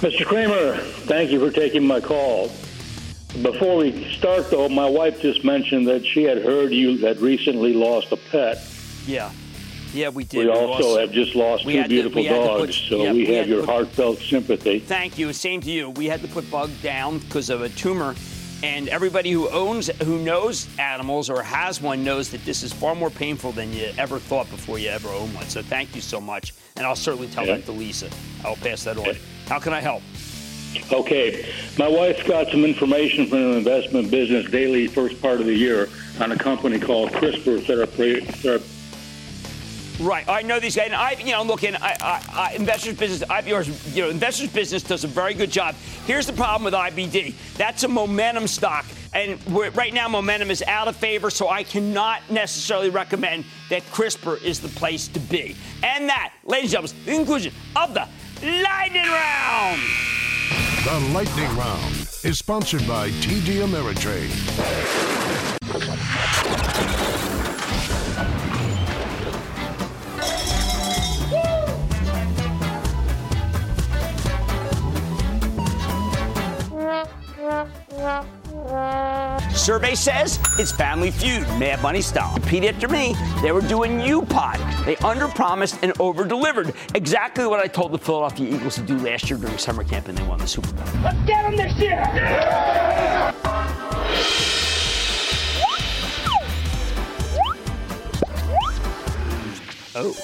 [0.00, 0.24] Mr.
[0.24, 0.76] Cramer,
[1.06, 2.50] thank you for taking my call.
[3.40, 7.72] Before we start, though, my wife just mentioned that she had heard you had recently
[7.72, 8.58] lost a pet.
[9.06, 9.32] Yeah.
[9.92, 10.38] Yeah, we did.
[10.38, 13.02] We, We also lost- have just lost we two to- beautiful to put- dogs, so
[13.02, 14.78] yeah, we we have your put- heartfelt sympathy.
[14.78, 15.32] Thank you.
[15.32, 15.90] Same to you.
[15.90, 18.14] We had to put Bug down because of a tumor.
[18.64, 22.94] And everybody who owns, who knows animals or has one knows that this is far
[22.94, 25.48] more painful than you ever thought before you ever own one.
[25.48, 26.54] So thank you so much.
[26.76, 27.56] And I'll certainly tell Yeah.
[27.56, 28.08] that to Lisa.
[28.44, 29.16] I'll pass that on.
[29.48, 30.02] How can I help?
[30.92, 31.44] Okay,
[31.76, 35.88] my wife got some information from an investment business daily first part of the year
[36.20, 38.20] on a company called CRISPR Therapy.
[40.00, 40.28] Right.
[40.28, 40.86] I know these guys.
[40.86, 44.50] And I, you know, look, and I, I, I, investors business, IBR's, you know, investors
[44.50, 45.74] business does a very good job.
[46.06, 47.34] Here's the problem with IBD.
[47.56, 48.84] That's a momentum stock.
[49.14, 49.38] And
[49.76, 54.60] right now, momentum is out of favor, so I cannot necessarily recommend that CRISPR is
[54.60, 55.54] the place to be.
[55.82, 58.08] And that, ladies and gentlemen, the conclusion of the
[58.42, 59.80] lightning round.
[60.84, 64.32] The Lightning Round is sponsored by TD Ameritrade.
[79.54, 82.34] Survey says it's Family Feud, Mad Money style.
[82.36, 83.14] Repeat after me.
[83.42, 84.58] They were doing U-Pod.
[84.84, 86.74] They underpromised and over-delivered.
[86.94, 90.16] Exactly what I told the Philadelphia Eagles to do last year during summer camp, and
[90.16, 90.84] they won the Super Bowl.
[91.02, 92.02] Let's get him this year!
[99.94, 100.14] Oh.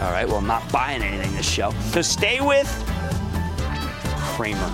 [0.00, 1.72] All right, well, I'm not buying anything this show.
[1.90, 2.68] So stay with
[4.36, 4.70] Cramer.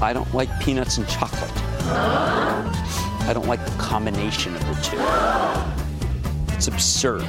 [0.00, 1.50] I don't like peanuts and chocolate.
[1.84, 6.54] I don't like the combination of the two.
[6.54, 7.26] It's absurd.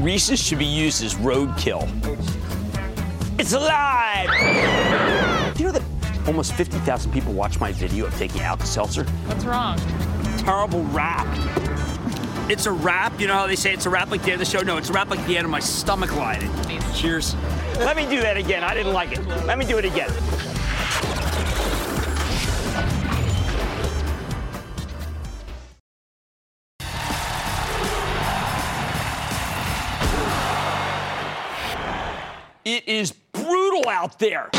[0.00, 1.86] Reese's should be used as roadkill.
[3.38, 4.30] It's alive!
[5.54, 9.04] Do you know that almost 50,000 people watch my video of taking Alka-Seltzer?
[9.04, 9.78] What's wrong?
[10.38, 11.26] terrible rap.
[12.50, 13.20] It's a rap.
[13.20, 14.64] You know how they say it's a rap like the end of the show?
[14.64, 16.50] No, it's a rap like the end of my stomach lining.
[16.94, 17.34] Cheers.
[17.78, 18.64] Let me do that again.
[18.64, 19.26] I didn't like it.
[19.46, 20.10] Let me do it again.
[32.64, 34.50] It is brutal out there.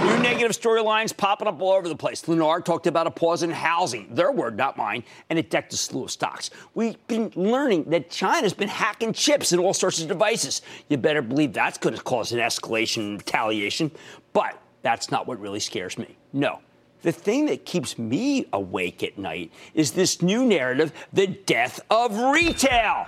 [0.00, 2.22] New negative storylines popping up all over the place.
[2.22, 5.76] Lennar talked about a pause in housing, their word, not mine, and it decked a
[5.76, 6.50] slew of stocks.
[6.74, 10.62] We've been learning that China's been hacking chips and all sorts of devices.
[10.88, 13.90] You better believe that's going to cause an escalation and retaliation.
[14.32, 16.16] But that's not what really scares me.
[16.32, 16.60] No.
[17.02, 22.16] The thing that keeps me awake at night is this new narrative the death of
[22.16, 23.06] retail.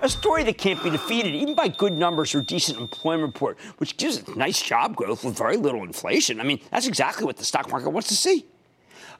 [0.00, 3.96] A story that can't be defeated, even by good numbers or decent employment report, which
[3.96, 6.40] gives it nice job growth with very little inflation.
[6.40, 8.46] I mean, that's exactly what the stock market wants to see.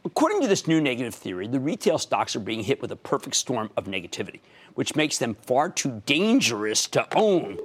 [0.04, 3.34] According to this new negative theory, the retail stocks are being hit with a perfect
[3.34, 4.38] storm of negativity,
[4.74, 7.58] which makes them far too dangerous to own.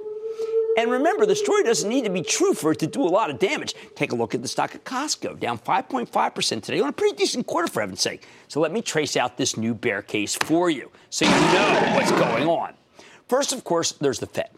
[0.76, 3.30] And remember, the story doesn't need to be true for it to do a lot
[3.30, 3.76] of damage.
[3.94, 7.46] Take a look at the stock of Costco, down 5.5% today on a pretty decent
[7.46, 8.26] quarter, for heaven's sake.
[8.48, 12.10] So let me trace out this new bear case for you so you know what's
[12.10, 12.74] going on.
[13.28, 14.50] First, of course, there's the Fed.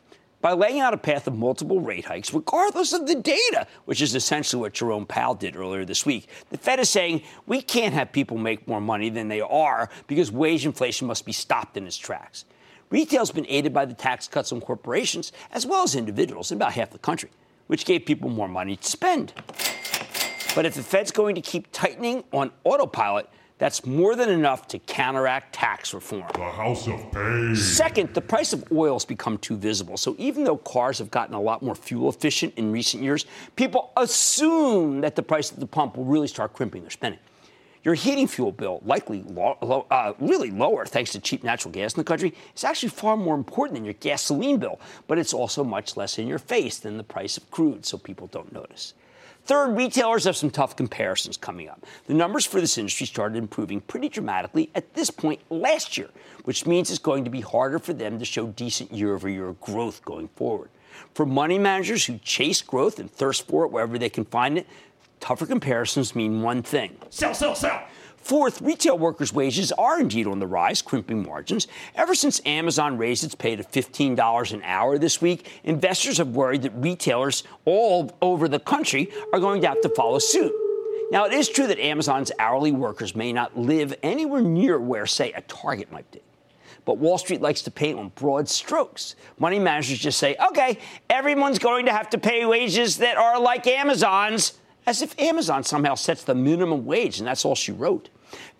[0.42, 4.14] By laying out a path of multiple rate hikes, regardless of the data, which is
[4.14, 8.12] essentially what Jerome Powell did earlier this week, the Fed is saying we can't have
[8.12, 11.96] people make more money than they are because wage inflation must be stopped in its
[11.96, 12.44] tracks.
[12.90, 16.72] Retail's been aided by the tax cuts on corporations as well as individuals in about
[16.74, 17.30] half the country,
[17.66, 19.32] which gave people more money to spend.
[20.54, 23.28] But if the Fed's going to keep tightening on autopilot,
[23.58, 26.24] that's more than enough to counteract tax reform.
[26.34, 27.56] The House of Pain.
[27.56, 29.96] Second, the price of oil has become too visible.
[29.96, 33.24] So even though cars have gotten a lot more fuel efficient in recent years,
[33.56, 37.20] people assume that the price at the pump will really start crimping their spending.
[37.82, 41.94] Your heating fuel bill, likely low, low, uh, really lower thanks to cheap natural gas
[41.94, 45.62] in the country, is actually far more important than your gasoline bill, but it's also
[45.62, 48.94] much less in your face than the price of crude, so people don't notice.
[49.46, 51.86] Third, retailers have some tough comparisons coming up.
[52.08, 56.10] The numbers for this industry started improving pretty dramatically at this point last year,
[56.42, 59.54] which means it's going to be harder for them to show decent year over year
[59.60, 60.68] growth going forward.
[61.14, 64.66] For money managers who chase growth and thirst for it wherever they can find it,
[65.20, 67.84] tougher comparisons mean one thing sell, sell, sell.
[68.26, 71.68] Fourth, retail workers' wages are indeed on the rise, crimping margins.
[71.94, 76.62] Ever since Amazon raised its pay to $15 an hour this week, investors have worried
[76.62, 80.52] that retailers all over the country are going to have to follow suit.
[81.12, 85.30] Now, it is true that Amazon's hourly workers may not live anywhere near where, say,
[85.30, 86.20] a Target might be.
[86.84, 89.14] But Wall Street likes to paint on broad strokes.
[89.38, 93.68] Money managers just say, okay, everyone's going to have to pay wages that are like
[93.68, 94.54] Amazon's,
[94.84, 98.08] as if Amazon somehow sets the minimum wage, and that's all she wrote.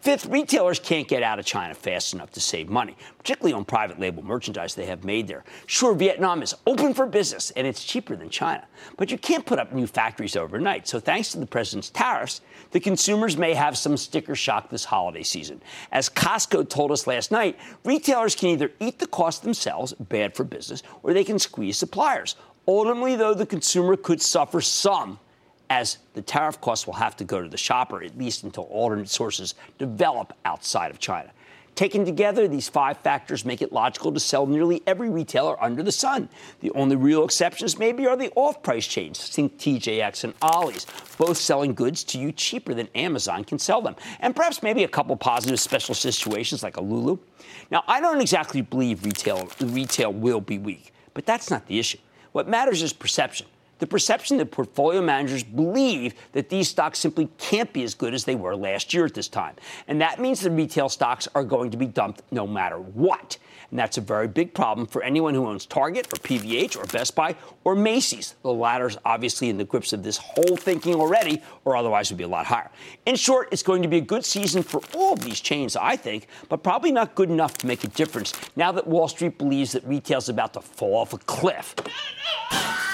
[0.00, 3.98] Fifth, retailers can't get out of China fast enough to save money, particularly on private
[3.98, 5.42] label merchandise they have made there.
[5.66, 8.64] Sure, Vietnam is open for business and it's cheaper than China,
[8.96, 10.86] but you can't put up new factories overnight.
[10.86, 12.40] So, thanks to the president's tariffs,
[12.70, 15.60] the consumers may have some sticker shock this holiday season.
[15.90, 20.44] As Costco told us last night, retailers can either eat the cost themselves, bad for
[20.44, 22.36] business, or they can squeeze suppliers.
[22.68, 25.18] Ultimately, though, the consumer could suffer some
[25.70, 29.08] as the tariff costs will have to go to the shopper, at least until alternate
[29.08, 31.30] sources develop outside of China.
[31.76, 35.92] Taken together, these five factors make it logical to sell nearly every retailer under the
[35.92, 36.30] sun.
[36.60, 40.86] The only real exceptions, maybe, are the off price chains, think TJX and Ollie's,
[41.18, 43.94] both selling goods to you cheaper than Amazon can sell them.
[44.20, 47.18] And perhaps maybe a couple positive special situations like a Lulu.
[47.70, 51.98] Now, I don't exactly believe retail, retail will be weak, but that's not the issue.
[52.32, 53.48] What matters is perception
[53.78, 58.24] the perception that portfolio managers believe that these stocks simply can't be as good as
[58.24, 59.54] they were last year at this time.
[59.88, 63.38] And that means the retail stocks are going to be dumped no matter what.
[63.70, 67.14] And that's a very big problem for anyone who owns Target or PVH or Best
[67.14, 68.34] Buy or Macy's.
[68.42, 72.24] The latter's obviously in the grips of this whole thinking already, or otherwise would be
[72.24, 72.70] a lot higher.
[73.06, 75.96] In short, it's going to be a good season for all of these chains, I
[75.96, 79.72] think, but probably not good enough to make a difference now that Wall Street believes
[79.72, 81.74] that retail's about to fall off a cliff.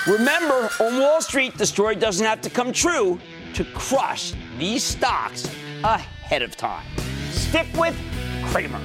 [0.06, 3.20] Remember, on Wall Street, the story doesn't have to come true
[3.54, 5.46] to crush these stocks
[5.84, 6.86] ahead of time.
[7.30, 7.96] Stick with
[8.46, 8.80] Cramer.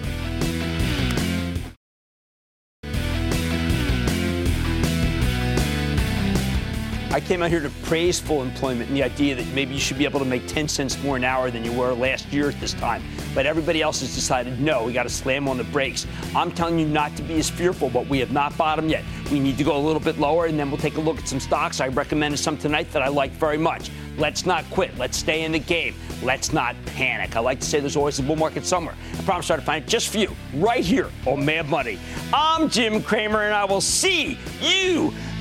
[7.18, 9.98] I came out here to praise full employment and the idea that maybe you should
[9.98, 12.60] be able to make 10 cents more an hour than you were last year at
[12.60, 13.02] this time.
[13.34, 16.06] But everybody else has decided, no, we got to slam on the brakes.
[16.36, 19.04] I'm telling you not to be as fearful, but we have not bottomed yet.
[19.32, 21.28] We need to go a little bit lower, and then we'll take a look at
[21.28, 21.82] some stocks.
[21.82, 23.90] I recommended some tonight that I like very much.
[24.20, 24.96] Let's not quit.
[25.00, 25.96] Let's stay in the game.
[26.22, 27.36] Let's not panic.
[27.36, 28.96] I like to say there's always a bull market somewhere.
[29.18, 31.98] I promise I'll find it just for you, right here on Mad Money.
[32.32, 35.14] I'm Jim Cramer, and I will see you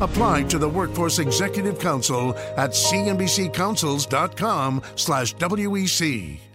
[0.00, 6.45] Apply to the Workforce Executive Council at cnbccouncils.com slash WEC.